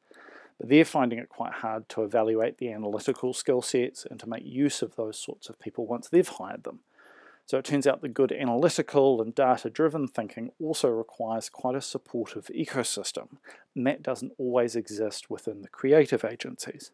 But 0.58 0.70
they're 0.70 0.84
finding 0.84 1.18
it 1.18 1.28
quite 1.28 1.54
hard 1.54 1.88
to 1.90 2.02
evaluate 2.02 2.58
the 2.58 2.72
analytical 2.72 3.34
skill 3.34 3.60
sets 3.60 4.06
and 4.06 4.18
to 4.20 4.28
make 4.28 4.44
use 4.44 4.82
of 4.82 4.96
those 4.96 5.18
sorts 5.18 5.48
of 5.48 5.60
people 5.60 5.86
once 5.86 6.08
they've 6.08 6.26
hired 6.26 6.64
them. 6.64 6.80
So 7.44 7.58
it 7.58 7.64
turns 7.64 7.86
out 7.86 8.02
the 8.02 8.08
good 8.08 8.32
analytical 8.32 9.22
and 9.22 9.32
data 9.34 9.70
driven 9.70 10.08
thinking 10.08 10.50
also 10.60 10.88
requires 10.88 11.48
quite 11.48 11.76
a 11.76 11.80
supportive 11.80 12.46
ecosystem, 12.46 13.36
and 13.74 13.86
that 13.86 14.02
doesn't 14.02 14.32
always 14.36 14.74
exist 14.74 15.30
within 15.30 15.62
the 15.62 15.68
creative 15.68 16.24
agencies. 16.24 16.90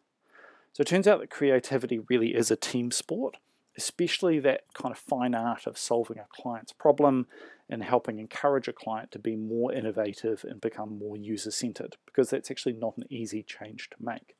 So 0.73 0.81
it 0.81 0.87
turns 0.87 1.07
out 1.07 1.19
that 1.19 1.29
creativity 1.29 1.99
really 2.09 2.33
is 2.35 2.49
a 2.49 2.55
team 2.55 2.89
sport, 2.91 3.37
especially 3.77 4.39
that 4.39 4.61
kind 4.73 4.91
of 4.91 4.97
fine 4.97 5.35
art 5.35 5.67
of 5.67 5.77
solving 5.77 6.17
a 6.17 6.25
client's 6.29 6.73
problem 6.73 7.27
and 7.69 7.83
helping 7.83 8.19
encourage 8.19 8.67
a 8.67 8.73
client 8.73 9.11
to 9.11 9.19
be 9.19 9.35
more 9.35 9.71
innovative 9.71 10.43
and 10.43 10.59
become 10.59 10.97
more 10.97 11.15
user 11.15 11.51
centered, 11.51 11.95
because 12.05 12.31
that's 12.31 12.51
actually 12.51 12.73
not 12.73 12.97
an 12.97 13.05
easy 13.09 13.43
change 13.43 13.89
to 13.91 13.97
make. 13.99 14.35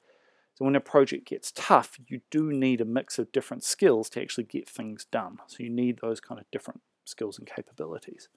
So 0.55 0.65
when 0.65 0.75
a 0.75 0.79
project 0.81 1.27
gets 1.27 1.51
tough, 1.51 1.97
you 2.07 2.21
do 2.29 2.51
need 2.51 2.81
a 2.81 2.85
mix 2.85 3.17
of 3.17 3.31
different 3.31 3.63
skills 3.63 4.09
to 4.09 4.21
actually 4.21 4.43
get 4.43 4.67
things 4.67 5.05
done. 5.05 5.37
So 5.47 5.57
you 5.63 5.69
need 5.69 5.99
those 6.01 6.19
kind 6.19 6.39
of 6.39 6.49
different 6.51 6.81
skills 7.05 7.39
and 7.39 7.47
capabilities. 7.47 8.27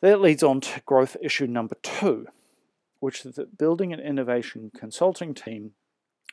That 0.00 0.20
leads 0.20 0.42
on 0.42 0.60
to 0.62 0.80
growth 0.80 1.16
issue 1.22 1.46
number 1.46 1.76
two, 1.82 2.26
which 3.00 3.24
is 3.24 3.34
that 3.36 3.58
building 3.58 3.92
an 3.92 4.00
innovation 4.00 4.70
consulting 4.74 5.34
team 5.34 5.72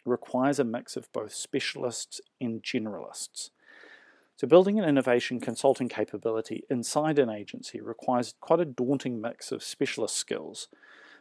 requires 0.05 0.59
a 0.59 0.63
mix 0.63 0.95
of 0.95 1.11
both 1.11 1.33
specialists 1.33 2.21
and 2.39 2.63
generalists. 2.63 3.49
So 4.35 4.47
building 4.47 4.79
an 4.79 4.87
innovation 4.87 5.39
consulting 5.39 5.89
capability 5.89 6.63
inside 6.69 7.19
an 7.19 7.29
agency 7.29 7.81
requires 7.81 8.35
quite 8.39 8.61
a 8.61 8.65
daunting 8.65 9.19
mix 9.19 9.51
of 9.51 9.63
specialist 9.63 10.15
skills 10.15 10.69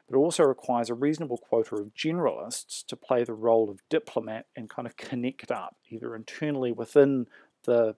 but 0.09 0.17
also 0.17 0.43
requires 0.43 0.89
a 0.89 0.95
reasonable 0.95 1.37
quota 1.37 1.77
of 1.77 1.95
generalists 1.95 2.85
to 2.87 2.97
play 2.97 3.25
the 3.25 3.35
role 3.35 3.69
of 3.69 3.87
diplomat 3.89 4.47
and 4.57 4.71
kind 4.71 4.87
of 4.87 4.97
connect 4.97 5.51
up, 5.51 5.77
either 5.91 6.17
internally 6.17 6.73
within 6.73 7.27
the, 7.65 7.95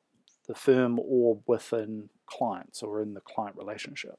the 0.49 0.55
firm 0.55 0.99
or 0.99 1.39
within 1.47 2.09
clients 2.27 2.83
or 2.83 3.01
in 3.01 3.15
the 3.15 3.21
client 3.21 3.57
relationship. 3.57 4.19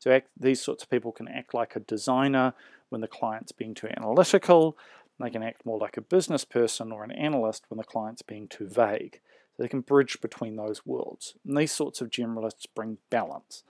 So 0.00 0.10
act, 0.10 0.28
these 0.38 0.60
sorts 0.60 0.82
of 0.82 0.90
people 0.90 1.12
can 1.12 1.28
act 1.28 1.54
like 1.54 1.76
a 1.76 1.80
designer 1.80 2.54
when 2.88 3.00
the 3.00 3.08
client's 3.08 3.52
being 3.52 3.74
too 3.74 3.88
analytical. 3.96 4.76
They 5.20 5.30
can 5.30 5.42
act 5.42 5.66
more 5.66 5.78
like 5.78 5.96
a 5.96 6.02
business 6.02 6.44
person 6.44 6.92
or 6.92 7.02
an 7.02 7.10
analyst 7.10 7.64
when 7.68 7.78
the 7.78 7.84
client's 7.84 8.22
being 8.22 8.48
too 8.48 8.68
vague. 8.68 9.20
So 9.56 9.62
they 9.62 9.68
can 9.68 9.80
bridge 9.80 10.20
between 10.20 10.56
those 10.56 10.86
worlds. 10.86 11.34
And 11.44 11.56
these 11.56 11.72
sorts 11.72 12.00
of 12.00 12.10
generalists 12.10 12.66
bring 12.74 12.98
balance. 13.10 13.64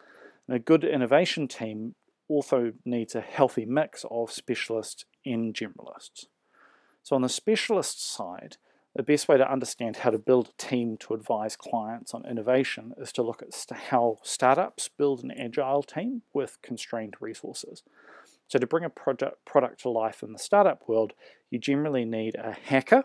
And 0.46 0.56
a 0.56 0.60
good 0.60 0.84
innovation 0.84 1.48
team 1.48 1.94
also 2.28 2.72
needs 2.84 3.14
a 3.14 3.20
healthy 3.20 3.64
mix 3.64 4.04
of 4.10 4.30
specialists 4.30 5.04
and 5.24 5.54
generalists. 5.54 6.26
So 7.02 7.16
on 7.16 7.22
the 7.22 7.28
specialist 7.30 8.06
side, 8.06 8.58
the 8.94 9.02
best 9.02 9.28
way 9.28 9.38
to 9.38 9.50
understand 9.50 9.98
how 9.98 10.10
to 10.10 10.18
build 10.18 10.48
a 10.48 10.62
team 10.62 10.96
to 10.98 11.14
advise 11.14 11.56
clients 11.56 12.12
on 12.12 12.26
innovation 12.26 12.92
is 12.98 13.12
to 13.12 13.22
look 13.22 13.42
at 13.42 13.54
how 13.90 14.18
startups 14.22 14.88
build 14.88 15.22
an 15.22 15.30
agile 15.30 15.82
team 15.82 16.22
with 16.34 16.58
constrained 16.62 17.14
resources. 17.20 17.82
So 18.48 18.58
to 18.58 18.66
bring 18.66 18.84
a 18.84 18.90
product, 18.90 19.44
product 19.44 19.82
to 19.82 19.90
life 19.90 20.22
in 20.22 20.32
the 20.32 20.38
startup 20.38 20.88
world, 20.88 21.12
you 21.50 21.58
generally 21.58 22.04
need 22.04 22.34
a 22.36 22.52
hacker 22.52 23.04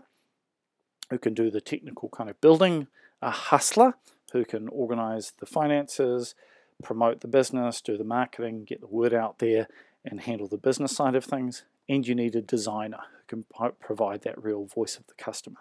who 1.09 1.17
can 1.17 1.33
do 1.33 1.51
the 1.51 1.61
technical 1.61 2.09
kind 2.09 2.29
of 2.29 2.39
building, 2.41 2.87
a 3.21 3.31
hustler 3.31 3.95
who 4.31 4.43
can 4.43 4.67
organize 4.69 5.33
the 5.39 5.45
finances, 5.45 6.35
promote 6.83 7.21
the 7.21 7.27
business, 7.27 7.81
do 7.81 7.97
the 7.97 8.03
marketing, 8.03 8.65
get 8.65 8.81
the 8.81 8.87
word 8.87 9.13
out 9.13 9.39
there, 9.39 9.67
and 10.03 10.21
handle 10.21 10.47
the 10.47 10.57
business 10.57 10.95
side 10.95 11.15
of 11.15 11.23
things. 11.23 11.63
And 11.87 12.07
you 12.07 12.15
need 12.15 12.35
a 12.35 12.41
designer 12.41 13.01
who 13.27 13.43
can 13.43 13.73
provide 13.79 14.23
that 14.23 14.41
real 14.41 14.65
voice 14.65 14.97
of 14.97 15.07
the 15.07 15.13
customer. 15.13 15.59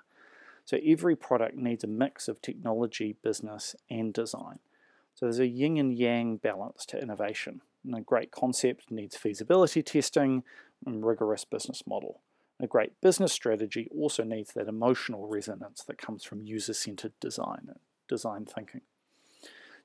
So 0.64 0.78
every 0.84 1.16
product 1.16 1.56
needs 1.56 1.84
a 1.84 1.88
mix 1.88 2.28
of 2.28 2.40
technology, 2.40 3.16
business, 3.22 3.74
and 3.90 4.12
design. 4.12 4.60
So 5.14 5.26
there's 5.26 5.40
a 5.40 5.46
yin 5.46 5.76
and 5.76 5.92
yang 5.92 6.36
balance 6.36 6.86
to 6.86 7.00
innovation. 7.00 7.60
And 7.84 7.96
a 7.96 8.00
great 8.00 8.30
concept 8.30 8.90
needs 8.90 9.16
feasibility 9.16 9.82
testing 9.82 10.44
and 10.86 11.04
rigorous 11.04 11.44
business 11.44 11.82
model. 11.86 12.20
A 12.62 12.68
great 12.68 13.00
business 13.00 13.32
strategy 13.32 13.88
also 13.90 14.22
needs 14.22 14.52
that 14.52 14.68
emotional 14.68 15.26
resonance 15.26 15.82
that 15.82 15.98
comes 15.98 16.22
from 16.22 16.46
user 16.46 16.72
centered 16.72 17.12
design 17.18 17.64
and 17.66 17.80
design 18.08 18.44
thinking. 18.44 18.82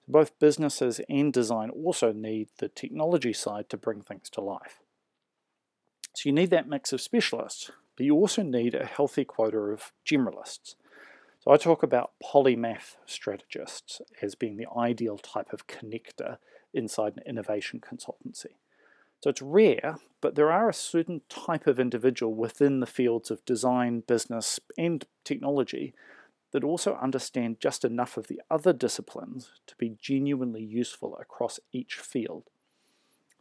Both 0.07 0.37
businesses 0.37 1.01
and 1.09 1.33
design 1.33 1.71
also 1.71 2.13
need 2.13 2.49
the 2.59 2.69
technology 2.69 3.33
side 3.33 3.67
to 3.69 3.77
bring 3.77 4.01
things 4.01 4.29
to 4.29 4.41
life. 4.41 4.83
So 6.13 6.29
you 6.29 6.33
need 6.33 6.51
that 6.51 6.69
mix 6.69 6.93
of 6.93 7.01
specialists, 7.01 7.71
but 7.95 8.05
you 8.05 8.13
also 8.13 8.43
need 8.43 8.75
a 8.75 8.85
healthy 8.85 9.25
quota 9.25 9.57
of 9.57 9.91
generalists. 10.05 10.75
So 11.39 11.51
I 11.51 11.57
talk 11.57 11.81
about 11.81 12.11
polymath 12.23 12.95
strategists 13.07 14.01
as 14.21 14.35
being 14.35 14.57
the 14.57 14.67
ideal 14.77 15.17
type 15.17 15.51
of 15.51 15.65
connector 15.65 16.37
inside 16.75 17.13
an 17.17 17.23
innovation 17.25 17.81
consultancy. 17.81 18.53
So 19.21 19.29
it's 19.31 19.41
rare, 19.41 19.97
but 20.21 20.35
there 20.35 20.51
are 20.51 20.69
a 20.69 20.73
certain 20.73 21.21
type 21.29 21.67
of 21.67 21.79
individual 21.79 22.33
within 22.33 22.79
the 22.79 22.85
fields 22.85 23.31
of 23.31 23.43
design, 23.45 24.01
business, 24.01 24.59
and 24.77 25.05
technology 25.23 25.93
that 26.51 26.63
also 26.63 26.95
understand 26.95 27.59
just 27.59 27.83
enough 27.83 28.15
of 28.17 28.27
the 28.27 28.41
other 28.49 28.73
disciplines 28.73 29.51
to 29.65 29.75
be 29.75 29.97
genuinely 29.99 30.63
useful 30.63 31.17
across 31.17 31.59
each 31.71 31.95
field. 31.95 32.43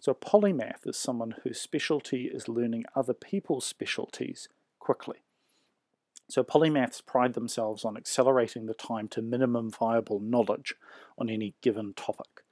So, 0.00 0.12
a 0.12 0.14
polymath 0.14 0.86
is 0.86 0.96
someone 0.96 1.34
whose 1.42 1.60
specialty 1.60 2.30
is 2.32 2.48
learning 2.48 2.84
other 2.94 3.14
people's 3.14 3.64
specialties 3.64 4.48
quickly. 4.78 5.18
So, 6.28 6.42
polymaths 6.42 7.04
pride 7.04 7.34
themselves 7.34 7.84
on 7.84 7.96
accelerating 7.96 8.66
the 8.66 8.74
time 8.74 9.08
to 9.08 9.22
minimum 9.22 9.70
viable 9.70 10.20
knowledge 10.20 10.74
on 11.18 11.30
any 11.30 11.54
given 11.60 11.94
topic. 11.94 12.42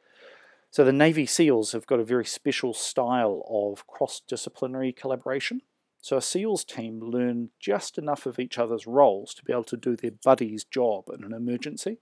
So, 0.75 0.83
the 0.83 0.93
Navy 0.93 1.25
SEALs 1.25 1.71
have 1.71 1.87
got 1.87 2.01
a 2.01 2.05
very 2.05 2.25
special 2.25 2.75
style 2.75 3.45
of 3.49 3.87
cross 3.87 4.21
disciplinary 4.27 4.91
collaboration. 4.93 5.63
So 6.01 6.17
a 6.17 6.21
SEALs 6.21 6.65
team 6.65 6.99
learn 6.99 7.51
just 7.61 7.97
enough 7.97 8.27
of 8.27 8.41
each 8.41 8.59
other's 8.59 8.85
roles 8.85 9.35
to 9.35 9.45
be 9.45 9.53
able 9.53 9.63
to 9.63 9.77
do 9.77 9.95
their 9.95 10.11
buddy's 10.25 10.65
job 10.65 11.05
in 11.17 11.23
an 11.23 11.33
emergency. 11.33 11.99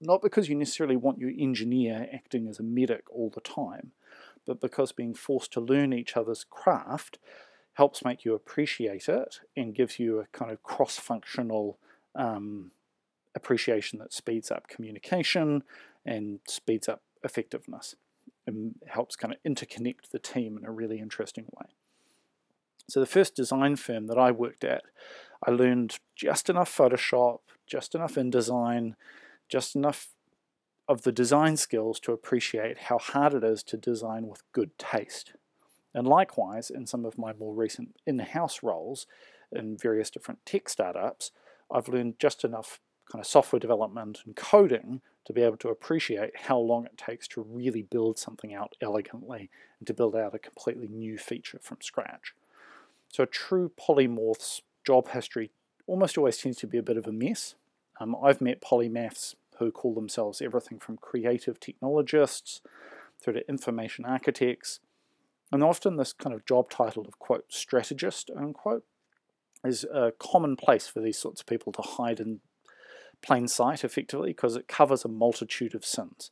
Not 0.00 0.20
because 0.20 0.48
you 0.48 0.56
necessarily 0.56 0.96
want 0.96 1.20
your 1.20 1.30
engineer 1.38 2.08
acting 2.12 2.48
as 2.48 2.58
a 2.58 2.64
medic 2.64 3.04
all 3.08 3.30
the 3.30 3.40
time, 3.40 3.92
but 4.44 4.60
because 4.60 4.90
being 4.90 5.14
forced 5.14 5.52
to 5.52 5.60
learn 5.60 5.92
each 5.92 6.16
other's 6.16 6.42
craft 6.42 7.20
helps 7.74 8.04
make 8.04 8.24
you 8.24 8.34
appreciate 8.34 9.08
it 9.08 9.38
and 9.56 9.76
gives 9.76 10.00
you 10.00 10.18
a 10.18 10.26
kind 10.36 10.50
of 10.50 10.64
cross 10.64 10.98
functional 10.98 11.78
um, 12.16 12.72
appreciation 13.36 14.00
that 14.00 14.12
speeds 14.12 14.50
up 14.50 14.66
communication 14.66 15.62
and 16.04 16.40
speeds 16.48 16.88
up 16.88 17.02
effectiveness 17.22 17.96
and 18.46 18.74
helps 18.86 19.16
kind 19.16 19.34
of 19.34 19.42
interconnect 19.42 20.10
the 20.10 20.18
team 20.18 20.56
in 20.56 20.64
a 20.64 20.70
really 20.70 20.98
interesting 20.98 21.46
way. 21.58 21.66
So 22.88 22.98
the 23.00 23.06
first 23.06 23.36
design 23.36 23.76
firm 23.76 24.06
that 24.08 24.18
I 24.18 24.30
worked 24.30 24.64
at, 24.64 24.82
I 25.46 25.52
learned 25.52 25.98
just 26.16 26.50
enough 26.50 26.76
Photoshop, 26.76 27.38
just 27.66 27.94
enough 27.94 28.16
InDesign, 28.16 28.94
just 29.48 29.76
enough 29.76 30.08
of 30.88 31.02
the 31.02 31.12
design 31.12 31.56
skills 31.56 32.00
to 32.00 32.12
appreciate 32.12 32.78
how 32.78 32.98
hard 32.98 33.34
it 33.34 33.44
is 33.44 33.62
to 33.62 33.76
design 33.76 34.26
with 34.26 34.42
good 34.52 34.76
taste. 34.76 35.34
And 35.94 36.06
likewise, 36.06 36.68
in 36.68 36.86
some 36.86 37.04
of 37.04 37.16
my 37.16 37.32
more 37.32 37.54
recent 37.54 37.96
in-house 38.06 38.62
roles 38.62 39.06
in 39.52 39.76
various 39.76 40.10
different 40.10 40.44
tech 40.44 40.68
startups, 40.68 41.30
I've 41.70 41.88
learned 41.88 42.18
just 42.18 42.44
enough 42.44 42.80
kind 43.10 43.22
of 43.22 43.26
software 43.26 43.60
development 43.60 44.20
and 44.26 44.34
coding 44.34 45.00
to 45.26 45.32
be 45.32 45.42
able 45.42 45.56
to 45.58 45.68
appreciate 45.68 46.32
how 46.46 46.58
long 46.58 46.86
it 46.86 46.96
takes 46.96 47.28
to 47.28 47.42
really 47.42 47.82
build 47.82 48.18
something 48.18 48.54
out 48.54 48.74
elegantly 48.80 49.50
and 49.78 49.86
to 49.86 49.94
build 49.94 50.16
out 50.16 50.34
a 50.34 50.38
completely 50.38 50.88
new 50.88 51.18
feature 51.18 51.58
from 51.60 51.78
scratch. 51.80 52.34
So 53.12 53.24
a 53.24 53.26
true 53.26 53.70
polymath's 53.78 54.62
job 54.84 55.08
history 55.10 55.50
almost 55.86 56.16
always 56.16 56.38
tends 56.38 56.58
to 56.58 56.66
be 56.66 56.78
a 56.78 56.82
bit 56.82 56.96
of 56.96 57.06
a 57.06 57.12
mess. 57.12 57.54
Um, 58.00 58.16
I've 58.22 58.40
met 58.40 58.62
polymaths 58.62 59.34
who 59.58 59.70
call 59.70 59.94
themselves 59.94 60.40
everything 60.40 60.78
from 60.78 60.96
creative 60.96 61.60
technologists 61.60 62.62
through 63.20 63.34
to 63.34 63.48
information 63.48 64.04
architects. 64.04 64.80
And 65.52 65.62
often 65.62 65.96
this 65.96 66.12
kind 66.12 66.34
of 66.34 66.46
job 66.46 66.70
title 66.70 67.06
of, 67.06 67.18
quote, 67.18 67.46
strategist, 67.48 68.30
unquote, 68.34 68.84
is 69.64 69.84
a 69.84 70.12
common 70.18 70.56
place 70.56 70.86
for 70.86 71.00
these 71.00 71.18
sorts 71.18 71.40
of 71.40 71.46
people 71.46 71.72
to 71.72 71.82
hide 71.82 72.20
in 72.20 72.40
plain 73.22 73.48
sight 73.48 73.84
effectively 73.84 74.30
because 74.30 74.56
it 74.56 74.68
covers 74.68 75.04
a 75.04 75.08
multitude 75.08 75.74
of 75.74 75.84
sins. 75.84 76.30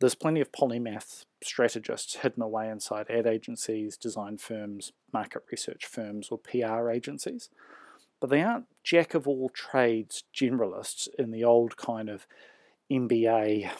There's 0.00 0.14
plenty 0.14 0.40
of 0.40 0.50
polymath 0.50 1.24
strategists 1.42 2.16
hidden 2.16 2.42
away 2.42 2.68
inside 2.68 3.08
ad 3.08 3.26
agencies, 3.26 3.96
design 3.96 4.38
firms, 4.38 4.92
market 5.12 5.42
research 5.50 5.86
firms, 5.86 6.28
or 6.30 6.38
PR 6.38 6.90
agencies. 6.90 7.48
But 8.20 8.30
they 8.30 8.42
aren't 8.42 8.66
jack 8.82 9.14
of 9.14 9.28
all 9.28 9.48
trades 9.48 10.24
generalists 10.34 11.08
in 11.18 11.30
the 11.30 11.44
old 11.44 11.76
kind 11.76 12.08
of 12.08 12.26
MBA 12.90 13.70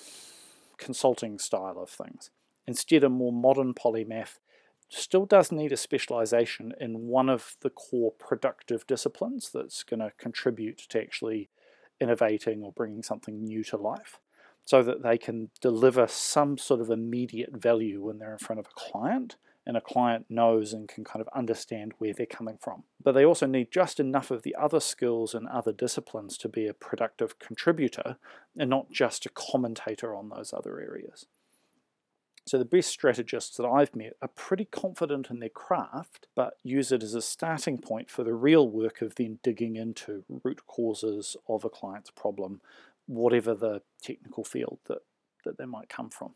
consulting 0.78 1.38
style 1.38 1.78
of 1.78 1.90
things. 1.90 2.30
Instead, 2.66 3.04
a 3.04 3.08
more 3.08 3.32
modern 3.32 3.74
polymath 3.74 4.38
still 4.88 5.26
does 5.26 5.50
need 5.50 5.72
a 5.72 5.76
specialization 5.76 6.72
in 6.80 7.08
one 7.08 7.28
of 7.28 7.56
the 7.60 7.70
core 7.70 8.12
productive 8.12 8.86
disciplines 8.86 9.50
that's 9.52 9.82
going 9.82 10.00
to 10.00 10.12
contribute 10.18 10.78
to 10.88 11.00
actually 11.00 11.48
innovating 12.02 12.62
or 12.62 12.72
bringing 12.72 13.02
something 13.02 13.44
new 13.44 13.62
to 13.64 13.76
life 13.76 14.20
so 14.64 14.82
that 14.82 15.02
they 15.02 15.18
can 15.18 15.50
deliver 15.60 16.06
some 16.06 16.58
sort 16.58 16.80
of 16.80 16.90
immediate 16.90 17.50
value 17.52 18.02
when 18.02 18.18
they're 18.18 18.32
in 18.32 18.38
front 18.38 18.60
of 18.60 18.66
a 18.66 18.80
client 18.90 19.36
and 19.64 19.76
a 19.76 19.80
client 19.80 20.26
knows 20.28 20.72
and 20.72 20.88
can 20.88 21.04
kind 21.04 21.20
of 21.20 21.28
understand 21.34 21.92
where 21.98 22.12
they're 22.12 22.26
coming 22.26 22.58
from. 22.60 22.82
But 23.02 23.12
they 23.12 23.24
also 23.24 23.46
need 23.46 23.70
just 23.70 24.00
enough 24.00 24.30
of 24.30 24.42
the 24.42 24.56
other 24.56 24.80
skills 24.80 25.34
and 25.34 25.46
other 25.48 25.72
disciplines 25.72 26.36
to 26.38 26.48
be 26.48 26.66
a 26.66 26.74
productive 26.74 27.38
contributor 27.38 28.16
and 28.58 28.70
not 28.70 28.90
just 28.90 29.24
a 29.24 29.30
commentator 29.30 30.14
on 30.14 30.30
those 30.30 30.52
other 30.52 30.80
areas. 30.80 31.26
So 32.44 32.58
the 32.58 32.64
best 32.64 32.90
strategists 32.90 33.56
that 33.56 33.66
I've 33.66 33.94
met 33.94 34.14
are 34.20 34.28
pretty 34.28 34.64
confident 34.64 35.30
in 35.30 35.38
their 35.38 35.48
craft, 35.48 36.26
but 36.34 36.58
use 36.62 36.90
it 36.90 37.02
as 37.02 37.14
a 37.14 37.22
starting 37.22 37.78
point 37.78 38.10
for 38.10 38.24
the 38.24 38.34
real 38.34 38.68
work 38.68 39.00
of 39.00 39.14
then 39.14 39.38
digging 39.42 39.76
into 39.76 40.24
root 40.42 40.66
causes 40.66 41.36
of 41.48 41.64
a 41.64 41.70
client's 41.70 42.10
problem, 42.10 42.60
whatever 43.06 43.54
the 43.54 43.82
technical 44.02 44.42
field 44.42 44.78
that, 44.88 45.02
that 45.44 45.56
they 45.56 45.66
might 45.66 45.88
come 45.88 46.10
from. 46.10 46.32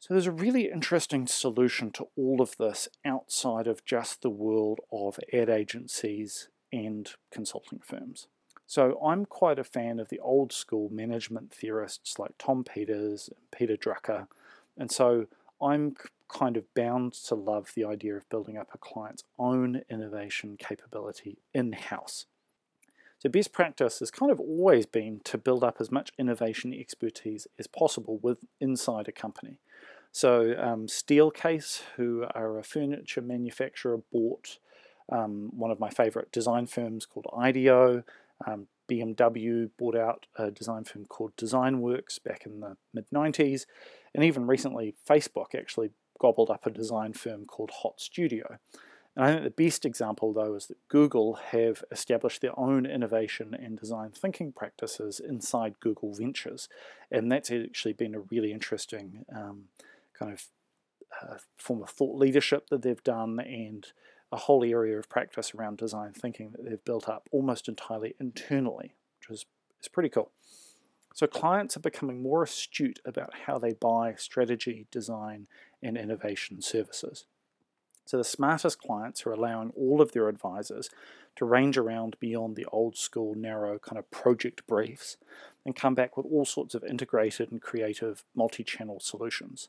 So 0.00 0.12
there's 0.14 0.26
a 0.26 0.32
really 0.32 0.70
interesting 0.70 1.26
solution 1.26 1.92
to 1.92 2.08
all 2.16 2.42
of 2.42 2.56
this 2.58 2.88
outside 3.04 3.66
of 3.66 3.84
just 3.84 4.20
the 4.20 4.30
world 4.30 4.80
of 4.90 5.18
ad 5.32 5.48
agencies 5.48 6.48
and 6.72 7.08
consulting 7.30 7.78
firms. 7.78 8.26
So 8.66 8.98
I'm 9.04 9.26
quite 9.26 9.58
a 9.58 9.64
fan 9.64 10.00
of 10.00 10.08
the 10.08 10.18
old 10.18 10.52
school 10.52 10.88
management 10.90 11.52
theorists 11.52 12.18
like 12.18 12.32
Tom 12.38 12.64
Peters 12.64 13.28
and 13.28 13.50
Peter 13.50 13.76
Drucker 13.76 14.26
and 14.78 14.90
so 14.90 15.26
I'm 15.60 15.94
kind 16.28 16.56
of 16.56 16.72
bound 16.74 17.12
to 17.12 17.34
love 17.34 17.72
the 17.74 17.84
idea 17.84 18.16
of 18.16 18.28
building 18.28 18.56
up 18.56 18.68
a 18.72 18.78
client's 18.78 19.24
own 19.38 19.82
innovation 19.90 20.56
capability 20.58 21.38
in 21.52 21.72
house. 21.72 22.26
So, 23.18 23.28
best 23.28 23.52
practice 23.52 24.00
has 24.00 24.10
kind 24.10 24.32
of 24.32 24.40
always 24.40 24.84
been 24.84 25.20
to 25.24 25.38
build 25.38 25.62
up 25.62 25.76
as 25.78 25.92
much 25.92 26.10
innovation 26.18 26.74
expertise 26.74 27.46
as 27.56 27.68
possible 27.68 28.18
with 28.20 28.38
inside 28.60 29.06
a 29.06 29.12
company. 29.12 29.58
So, 30.10 30.56
um, 30.58 30.88
Steelcase, 30.88 31.82
who 31.96 32.24
are 32.34 32.58
a 32.58 32.64
furniture 32.64 33.20
manufacturer, 33.20 34.00
bought 34.12 34.58
um, 35.08 35.50
one 35.56 35.70
of 35.70 35.78
my 35.78 35.88
favorite 35.88 36.32
design 36.32 36.66
firms 36.66 37.06
called 37.06 37.26
IDEO. 37.36 38.02
Um, 38.44 38.66
BMW 38.90 39.70
bought 39.78 39.96
out 39.96 40.26
a 40.36 40.50
design 40.50 40.84
firm 40.84 41.04
called 41.06 41.36
DesignWorks 41.36 42.22
back 42.22 42.44
in 42.44 42.60
the 42.60 42.76
mid 42.92 43.08
90s. 43.10 43.66
And 44.14 44.24
even 44.24 44.46
recently, 44.46 44.94
Facebook 45.08 45.54
actually 45.54 45.90
gobbled 46.18 46.50
up 46.50 46.66
a 46.66 46.70
design 46.70 47.12
firm 47.12 47.44
called 47.44 47.70
Hot 47.82 48.00
Studio. 48.00 48.58
And 49.14 49.24
I 49.24 49.32
think 49.32 49.44
the 49.44 49.64
best 49.64 49.84
example, 49.84 50.32
though, 50.32 50.54
is 50.54 50.66
that 50.68 50.88
Google 50.88 51.34
have 51.34 51.84
established 51.90 52.40
their 52.40 52.58
own 52.58 52.86
innovation 52.86 53.54
and 53.54 53.78
design 53.78 54.10
thinking 54.10 54.52
practices 54.52 55.20
inside 55.20 55.80
Google 55.80 56.14
Ventures. 56.14 56.68
And 57.10 57.30
that's 57.30 57.50
actually 57.50 57.92
been 57.92 58.14
a 58.14 58.20
really 58.20 58.52
interesting 58.52 59.24
um, 59.34 59.64
kind 60.18 60.32
of 60.32 60.46
uh, 61.20 61.36
form 61.58 61.82
of 61.82 61.90
thought 61.90 62.18
leadership 62.18 62.70
that 62.70 62.82
they've 62.82 63.04
done 63.04 63.38
and 63.40 63.92
a 64.30 64.36
whole 64.36 64.64
area 64.64 64.98
of 64.98 65.10
practice 65.10 65.54
around 65.54 65.76
design 65.76 66.12
thinking 66.12 66.52
that 66.52 66.64
they've 66.64 66.84
built 66.84 67.06
up 67.06 67.28
almost 67.32 67.68
entirely 67.68 68.14
internally, 68.18 68.94
which 69.18 69.30
is, 69.30 69.44
is 69.80 69.88
pretty 69.88 70.08
cool. 70.08 70.30
So 71.14 71.26
clients 71.26 71.76
are 71.76 71.80
becoming 71.80 72.22
more 72.22 72.42
astute 72.42 73.00
about 73.04 73.34
how 73.46 73.58
they 73.58 73.72
buy 73.72 74.14
strategy, 74.16 74.86
design, 74.90 75.46
and 75.82 75.96
innovation 75.96 76.62
services. 76.62 77.26
So 78.04 78.16
the 78.16 78.24
smartest 78.24 78.78
clients 78.78 79.26
are 79.26 79.32
allowing 79.32 79.70
all 79.76 80.00
of 80.00 80.12
their 80.12 80.28
advisors 80.28 80.90
to 81.36 81.44
range 81.44 81.78
around 81.78 82.16
beyond 82.20 82.56
the 82.56 82.66
old 82.66 82.96
school, 82.96 83.34
narrow 83.34 83.78
kind 83.78 83.98
of 83.98 84.10
project 84.10 84.66
briefs 84.66 85.16
and 85.64 85.76
come 85.76 85.94
back 85.94 86.16
with 86.16 86.26
all 86.26 86.44
sorts 86.44 86.74
of 86.74 86.84
integrated 86.84 87.52
and 87.52 87.62
creative 87.62 88.24
multi 88.34 88.64
channel 88.64 89.00
solutions. 89.00 89.68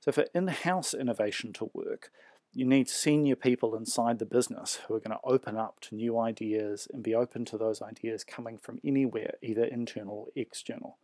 So, 0.00 0.12
for 0.12 0.26
in 0.34 0.46
house 0.48 0.94
innovation 0.94 1.52
to 1.54 1.70
work, 1.74 2.10
you 2.54 2.64
need 2.64 2.88
senior 2.88 3.36
people 3.36 3.76
inside 3.76 4.18
the 4.18 4.24
business 4.24 4.80
who 4.86 4.94
are 4.94 5.00
going 5.00 5.16
to 5.16 5.24
open 5.24 5.56
up 5.56 5.80
to 5.80 5.94
new 5.94 6.18
ideas 6.18 6.88
and 6.92 7.02
be 7.02 7.14
open 7.14 7.44
to 7.46 7.58
those 7.58 7.82
ideas 7.82 8.24
coming 8.24 8.58
from 8.58 8.80
anywhere, 8.84 9.34
either 9.42 9.64
internal 9.64 10.14
or 10.14 10.26
external. 10.34 10.96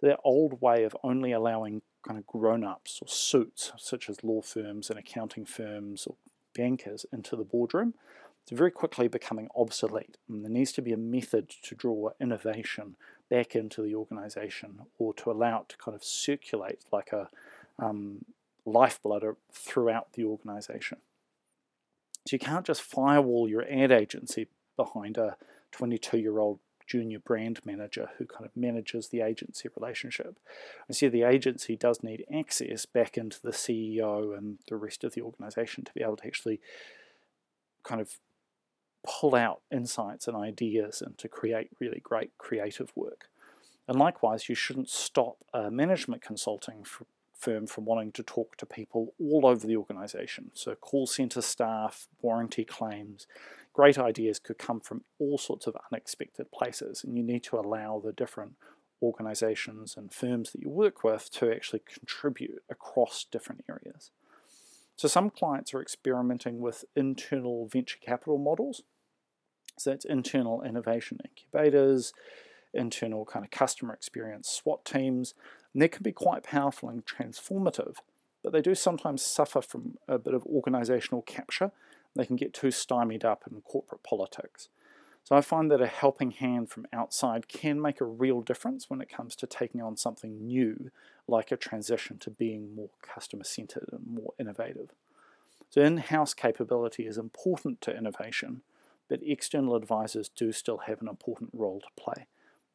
That 0.00 0.20
old 0.22 0.60
way 0.60 0.84
of 0.84 0.96
only 1.02 1.32
allowing 1.32 1.82
kind 2.06 2.18
of 2.18 2.26
grown 2.26 2.62
ups 2.62 3.00
or 3.02 3.08
suits, 3.08 3.72
such 3.76 4.08
as 4.08 4.22
law 4.22 4.42
firms 4.42 4.90
and 4.90 4.98
accounting 4.98 5.44
firms 5.44 6.06
or 6.06 6.14
bankers, 6.54 7.04
into 7.12 7.36
the 7.36 7.44
boardroom, 7.44 7.94
it's 8.42 8.56
very 8.56 8.70
quickly 8.70 9.08
becoming 9.08 9.48
obsolete. 9.56 10.18
And 10.28 10.44
there 10.44 10.52
needs 10.52 10.72
to 10.72 10.82
be 10.82 10.92
a 10.92 10.96
method 10.96 11.48
to 11.62 11.74
draw 11.74 12.10
innovation 12.20 12.94
back 13.28 13.56
into 13.56 13.82
the 13.82 13.94
organization 13.96 14.82
or 14.98 15.12
to 15.14 15.32
allow 15.32 15.62
it 15.62 15.68
to 15.70 15.76
kind 15.78 15.96
of 15.96 16.04
circulate 16.04 16.84
like 16.92 17.12
a 17.12 17.28
um, 17.78 18.24
lifeblood 18.66 19.24
throughout 19.52 20.12
the 20.12 20.24
organization. 20.24 20.98
So 22.26 22.34
you 22.34 22.38
can't 22.38 22.66
just 22.66 22.82
firewall 22.82 23.48
your 23.48 23.64
ad 23.70 23.92
agency 23.92 24.48
behind 24.76 25.16
a 25.16 25.36
22 25.72 26.18
year 26.18 26.38
old 26.38 26.58
junior 26.86 27.18
brand 27.18 27.60
manager 27.64 28.10
who 28.18 28.26
kind 28.26 28.44
of 28.44 28.56
manages 28.56 29.08
the 29.08 29.20
agency 29.20 29.68
relationship. 29.76 30.38
Instead, 30.88 31.12
the 31.12 31.22
agency 31.22 31.76
does 31.76 32.02
need 32.02 32.24
access 32.32 32.86
back 32.86 33.16
into 33.16 33.40
the 33.42 33.50
CEO 33.50 34.36
and 34.36 34.58
the 34.68 34.76
rest 34.76 35.04
of 35.04 35.14
the 35.14 35.20
organization 35.20 35.84
to 35.84 35.92
be 35.94 36.02
able 36.02 36.16
to 36.16 36.26
actually 36.26 36.60
kind 37.82 38.00
of 38.00 38.18
pull 39.06 39.34
out 39.34 39.60
insights 39.70 40.26
and 40.26 40.36
ideas 40.36 41.00
and 41.00 41.16
to 41.18 41.28
create 41.28 41.70
really 41.80 42.00
great 42.00 42.36
creative 42.38 42.92
work. 42.96 43.28
And 43.88 43.98
likewise, 43.98 44.48
you 44.48 44.56
shouldn't 44.56 44.88
stop 44.88 45.36
a 45.54 45.70
management 45.70 46.22
consulting 46.22 46.82
firm 47.38 47.66
from 47.66 47.84
wanting 47.84 48.12
to 48.12 48.22
talk 48.22 48.56
to 48.56 48.66
people 48.66 49.14
all 49.20 49.46
over 49.46 49.66
the 49.66 49.76
organization. 49.76 50.50
So, 50.54 50.74
call 50.74 51.06
center 51.06 51.42
staff, 51.42 52.08
warranty 52.20 52.64
claims, 52.64 53.26
great 53.72 53.98
ideas 53.98 54.38
could 54.38 54.58
come 54.58 54.80
from 54.80 55.04
all 55.18 55.38
sorts 55.38 55.66
of 55.66 55.76
unexpected 55.92 56.50
places, 56.50 57.04
and 57.04 57.16
you 57.16 57.22
need 57.22 57.42
to 57.44 57.58
allow 57.58 58.00
the 58.04 58.12
different 58.12 58.54
organizations 59.02 59.96
and 59.96 60.12
firms 60.12 60.52
that 60.52 60.62
you 60.62 60.70
work 60.70 61.04
with 61.04 61.30
to 61.30 61.52
actually 61.52 61.82
contribute 61.86 62.62
across 62.70 63.26
different 63.30 63.64
areas. 63.68 64.10
So, 64.96 65.08
some 65.08 65.30
clients 65.30 65.74
are 65.74 65.82
experimenting 65.82 66.60
with 66.60 66.84
internal 66.94 67.66
venture 67.66 67.98
capital 68.00 68.38
models. 68.38 68.82
So, 69.78 69.90
that's 69.90 70.06
internal 70.06 70.62
innovation 70.62 71.18
incubators, 71.22 72.14
internal 72.72 73.24
kind 73.24 73.44
of 73.44 73.50
customer 73.50 73.92
experience 73.92 74.48
SWAT 74.48 74.84
teams, 74.84 75.34
and 75.76 75.82
they 75.82 75.88
can 75.88 76.02
be 76.02 76.10
quite 76.10 76.42
powerful 76.42 76.88
and 76.88 77.04
transformative, 77.04 77.96
but 78.42 78.50
they 78.54 78.62
do 78.62 78.74
sometimes 78.74 79.20
suffer 79.20 79.60
from 79.60 79.98
a 80.08 80.18
bit 80.18 80.32
of 80.32 80.46
organizational 80.46 81.20
capture. 81.20 81.70
They 82.14 82.24
can 82.24 82.36
get 82.36 82.54
too 82.54 82.70
stymied 82.70 83.26
up 83.26 83.44
in 83.46 83.60
corporate 83.60 84.02
politics. 84.02 84.70
So 85.22 85.36
I 85.36 85.42
find 85.42 85.70
that 85.70 85.82
a 85.82 85.86
helping 85.86 86.30
hand 86.30 86.70
from 86.70 86.86
outside 86.94 87.46
can 87.46 87.78
make 87.78 88.00
a 88.00 88.06
real 88.06 88.40
difference 88.40 88.88
when 88.88 89.02
it 89.02 89.10
comes 89.10 89.36
to 89.36 89.46
taking 89.46 89.82
on 89.82 89.98
something 89.98 90.46
new, 90.46 90.92
like 91.28 91.52
a 91.52 91.58
transition 91.58 92.16
to 92.20 92.30
being 92.30 92.74
more 92.74 92.88
customer 93.02 93.44
centered 93.44 93.90
and 93.92 94.06
more 94.06 94.32
innovative. 94.40 94.94
So 95.68 95.82
in 95.82 95.98
house 95.98 96.32
capability 96.32 97.06
is 97.06 97.18
important 97.18 97.82
to 97.82 97.94
innovation, 97.94 98.62
but 99.10 99.20
external 99.22 99.76
advisors 99.76 100.30
do 100.30 100.52
still 100.52 100.78
have 100.86 101.02
an 101.02 101.08
important 101.08 101.50
role 101.52 101.80
to 101.80 102.02
play. 102.02 102.24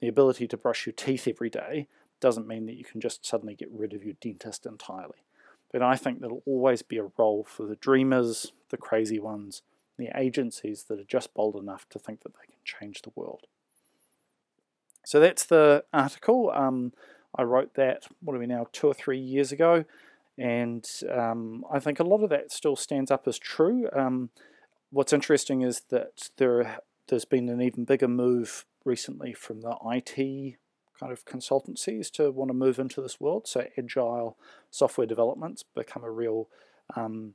The 0.01 0.07
ability 0.07 0.47
to 0.49 0.57
brush 0.57 0.85
your 0.85 0.93
teeth 0.93 1.27
every 1.27 1.49
day 1.49 1.87
doesn't 2.21 2.47
mean 2.47 2.65
that 2.67 2.77
you 2.77 2.85
can 2.85 3.01
just 3.01 3.25
suddenly 3.25 3.55
get 3.55 3.69
rid 3.71 3.93
of 3.93 4.03
your 4.03 4.13
dentist 4.21 4.65
entirely. 4.65 5.25
But 5.71 5.81
I 5.81 5.95
think 5.95 6.19
there'll 6.19 6.43
always 6.45 6.81
be 6.81 6.97
a 6.97 7.11
role 7.17 7.43
for 7.43 7.65
the 7.65 7.75
dreamers, 7.75 8.51
the 8.69 8.77
crazy 8.77 9.19
ones, 9.19 9.61
the 9.97 10.09
agencies 10.15 10.83
that 10.83 10.99
are 10.99 11.05
just 11.05 11.33
bold 11.33 11.55
enough 11.55 11.87
to 11.89 11.99
think 11.99 12.21
that 12.21 12.33
they 12.33 12.45
can 12.45 12.59
change 12.63 13.01
the 13.01 13.11
world. 13.15 13.47
So 15.05 15.19
that's 15.19 15.45
the 15.45 15.83
article. 15.93 16.51
Um, 16.53 16.93
I 17.35 17.43
wrote 17.43 17.73
that, 17.75 18.07
what 18.21 18.35
are 18.35 18.39
we 18.39 18.45
now, 18.45 18.67
two 18.71 18.87
or 18.87 18.93
three 18.93 19.19
years 19.19 19.51
ago, 19.51 19.85
and 20.37 20.87
um, 21.09 21.63
I 21.71 21.79
think 21.79 21.99
a 21.99 22.03
lot 22.03 22.23
of 22.23 22.29
that 22.29 22.51
still 22.51 22.75
stands 22.75 23.11
up 23.11 23.27
as 23.27 23.39
true. 23.39 23.89
Um, 23.93 24.29
what's 24.89 25.13
interesting 25.13 25.61
is 25.61 25.81
that 25.89 26.29
there, 26.37 26.79
there's 27.07 27.25
been 27.25 27.49
an 27.49 27.61
even 27.61 27.85
bigger 27.85 28.07
move 28.07 28.65
recently 28.83 29.33
from 29.33 29.61
the 29.61 29.75
IT 29.85 30.57
kind 31.01 31.11
of 31.11 31.25
consultancies 31.25 32.11
to 32.11 32.31
want 32.31 32.49
to 32.49 32.53
move 32.53 32.77
into 32.77 33.01
this 33.01 33.19
world. 33.19 33.47
So 33.47 33.67
agile 33.77 34.37
software 34.69 35.07
development's 35.07 35.63
become 35.63 36.03
a 36.03 36.11
real 36.11 36.47
um, 36.95 37.33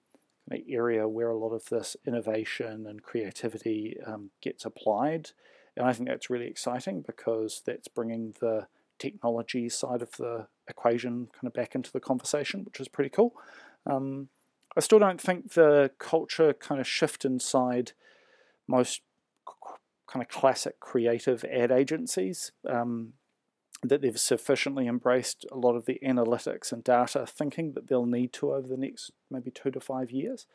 area 0.68 1.09
where 1.09 1.29
a 1.29 1.37
lot 1.37 1.52
of 1.52 1.64
this 1.66 1.96
innovation 2.07 2.87
and 2.87 3.02
creativity 3.02 3.96
um, 4.07 4.31
gets 4.40 4.64
applied. 4.64 5.31
And 5.76 5.85
I 5.85 5.92
think 5.92 6.09
that's 6.09 6.31
really 6.31 6.46
exciting 6.46 7.02
because 7.05 7.62
that's 7.66 7.88
bringing 7.88 8.35
the 8.40 8.68
technology 9.00 9.68
side 9.68 10.00
of 10.00 10.12
the 10.12 10.46
equation 10.68 11.29
kind 11.33 11.48
of 11.48 11.52
back 11.52 11.74
into 11.74 11.92
the 11.92 12.00
conversation, 12.00 12.64
which 12.64 12.79
is 12.79 12.88
pretty 12.88 13.11
cool. 13.11 13.35
Um, 13.85 14.29
I 14.76 14.81
still 14.81 15.00
don't 15.00 15.20
think 15.20 15.52
the 15.52 15.90
culture 15.98 16.52
kind 16.52 16.81
of 16.81 16.87
shift 16.87 17.24
inside 17.24 17.92
most 18.68 19.02
kind 20.07 20.22
of 20.22 20.29
classic 20.29 20.79
creative 20.79 21.44
ad 21.44 21.72
agencies 21.72 22.52
um, 22.68 23.14
that 23.83 24.01
they've 24.01 24.19
sufficiently 24.19 24.87
embraced 24.87 25.45
a 25.53 25.57
lot 25.57 25.77
of 25.77 25.85
the 25.85 26.01
analytics 26.05 26.73
and 26.73 26.83
data 26.83 27.27
thinking 27.27 27.73
that 27.73 27.89
they'll 27.89 28.07
need 28.07 28.33
to 28.35 28.53
over 28.53 28.67
the 28.67 28.77
next 28.77 29.11
maybe 29.31 29.51
two 29.51 29.71
to 29.71 29.81
five 29.81 30.11
years. 30.11 30.47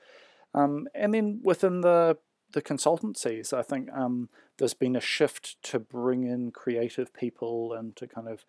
Um, 0.53 0.87
and 0.93 1.13
then 1.13 1.39
within 1.43 1.81
the 1.81 2.17
the 2.53 2.61
consultancies, 2.61 3.53
I 3.53 3.61
think 3.61 3.89
um, 3.93 4.27
there's 4.57 4.73
been 4.73 4.97
a 4.97 5.01
shift 5.01 5.55
to 5.63 5.79
bring 5.79 6.23
in 6.25 6.51
creative 6.51 7.13
people 7.13 7.71
and 7.71 7.95
to 7.95 8.07
kind 8.07 8.27
of 8.27 8.43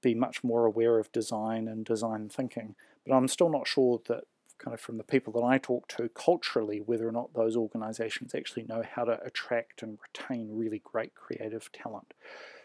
be 0.00 0.14
much 0.14 0.44
more 0.44 0.64
aware 0.64 0.98
of 0.98 1.10
design 1.10 1.66
and 1.66 1.84
design 1.84 2.28
thinking. 2.28 2.76
But 3.04 3.14
I'm 3.14 3.26
still 3.26 3.50
not 3.50 3.66
sure 3.66 4.00
that 4.06 4.24
kind 4.58 4.74
of 4.74 4.80
from 4.80 4.96
the 4.96 5.04
people 5.04 5.32
that 5.32 5.44
I 5.44 5.58
talk 5.58 5.88
to 5.96 6.08
culturally, 6.10 6.80
whether 6.80 7.08
or 7.08 7.12
not 7.12 7.34
those 7.34 7.56
organizations 7.56 8.34
actually 8.34 8.64
know 8.64 8.82
how 8.88 9.04
to 9.04 9.20
attract 9.24 9.82
and 9.82 9.98
retain 10.06 10.50
really 10.52 10.80
great 10.84 11.14
creative 11.14 11.70
talent. 11.72 12.14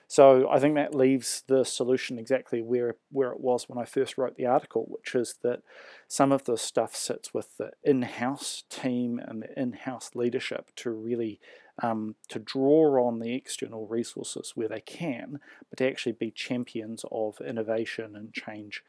So 0.10 0.50
I 0.50 0.60
think 0.60 0.76
that 0.76 0.96
leaves 0.96 1.44
the 1.48 1.66
solution 1.66 2.18
exactly 2.18 2.62
where 2.62 2.96
where 3.12 3.32
it 3.32 3.42
was 3.42 3.68
when 3.68 3.78
I 3.78 3.84
first 3.84 4.18
wrote 4.18 4.38
the 4.38 4.46
article, 4.46 4.86
which 4.88 5.14
is 5.14 5.36
that 5.44 5.64
some 6.08 6.32
of 6.32 6.46
the 6.46 6.58
stuff 6.58 6.96
sits 6.96 7.34
with 7.34 7.58
the 7.58 7.72
in-house 7.84 8.64
team 8.70 9.20
and 9.20 9.44
the 9.44 9.62
in-house 9.62 10.12
leadership 10.16 10.72
to 10.78 10.92
really 10.92 11.42
um, 11.84 12.16
to 12.30 12.40
draw 12.40 13.06
on 13.06 13.20
the 13.20 13.36
external 13.36 13.86
resources 13.86 14.54
where 14.56 14.70
they 14.70 14.82
can, 14.82 15.40
but 15.70 15.78
to 15.78 15.88
actually 15.88 16.14
be 16.14 16.32
champions 16.32 17.04
of 17.12 17.40
innovation 17.46 18.16
and 18.16 18.34
change 18.34 18.84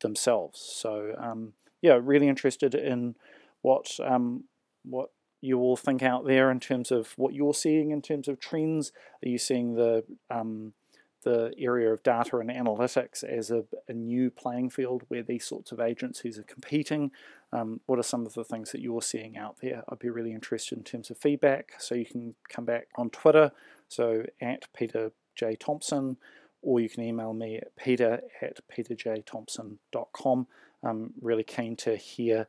themselves. 0.00 0.58
So 0.58 1.14
um, 1.18 1.52
yeah, 1.82 1.98
really 2.02 2.28
interested 2.28 2.74
in 2.74 3.16
what 3.60 3.98
um, 4.02 4.44
what 4.84 5.10
you 5.42 5.58
all 5.58 5.76
think 5.76 6.02
out 6.02 6.24
there 6.24 6.50
in 6.50 6.60
terms 6.60 6.90
of 6.90 7.12
what 7.16 7.34
you're 7.34 7.52
seeing 7.52 7.90
in 7.90 8.00
terms 8.00 8.28
of 8.28 8.40
trends. 8.40 8.92
Are 9.24 9.28
you 9.28 9.38
seeing 9.38 9.74
the 9.74 10.04
um, 10.30 10.72
the 11.24 11.52
area 11.58 11.92
of 11.92 12.02
data 12.02 12.38
and 12.38 12.50
analytics 12.50 13.22
as 13.22 13.50
a, 13.50 13.64
a, 13.88 13.92
new 13.92 14.28
playing 14.28 14.70
field 14.70 15.04
where 15.06 15.22
these 15.22 15.44
sorts 15.44 15.70
of 15.70 15.80
agencies 15.80 16.38
are 16.38 16.44
competing? 16.44 17.10
Um, 17.52 17.80
what 17.86 17.98
are 17.98 18.04
some 18.04 18.26
of 18.26 18.34
the 18.34 18.44
things 18.44 18.72
that 18.72 18.80
you're 18.80 19.02
seeing 19.02 19.36
out 19.36 19.58
there? 19.60 19.84
I'd 19.88 19.98
be 19.98 20.10
really 20.10 20.32
interested 20.32 20.78
in 20.78 20.84
terms 20.84 21.10
of 21.10 21.18
feedback. 21.18 21.74
So 21.78 21.94
you 21.94 22.06
can 22.06 22.34
come 22.48 22.64
back 22.64 22.88
on 22.96 23.10
Twitter, 23.10 23.52
so 23.88 24.24
at 24.40 24.72
Peter 24.74 25.12
J 25.34 25.56
Thomson, 25.56 26.16
or 26.60 26.80
you 26.80 26.88
can 26.88 27.02
email 27.02 27.32
me 27.32 27.56
at 27.56 27.74
peter 27.76 28.20
at 28.40 28.60
peterjthomson.com. 28.68 30.46
I'm 30.82 31.12
really 31.20 31.44
keen 31.44 31.76
to 31.76 31.96
hear 31.96 32.46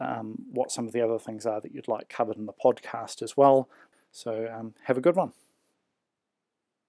um, 0.00 0.34
what 0.50 0.72
some 0.72 0.86
of 0.86 0.92
the 0.92 1.00
other 1.00 1.18
things 1.18 1.46
are 1.46 1.60
that 1.60 1.74
you'd 1.74 1.88
like 1.88 2.08
covered 2.08 2.36
in 2.36 2.46
the 2.46 2.52
podcast 2.52 3.22
as 3.22 3.36
well. 3.36 3.68
So 4.12 4.48
um, 4.52 4.74
have 4.84 4.98
a 4.98 5.00
good 5.00 5.16
one. 5.16 5.32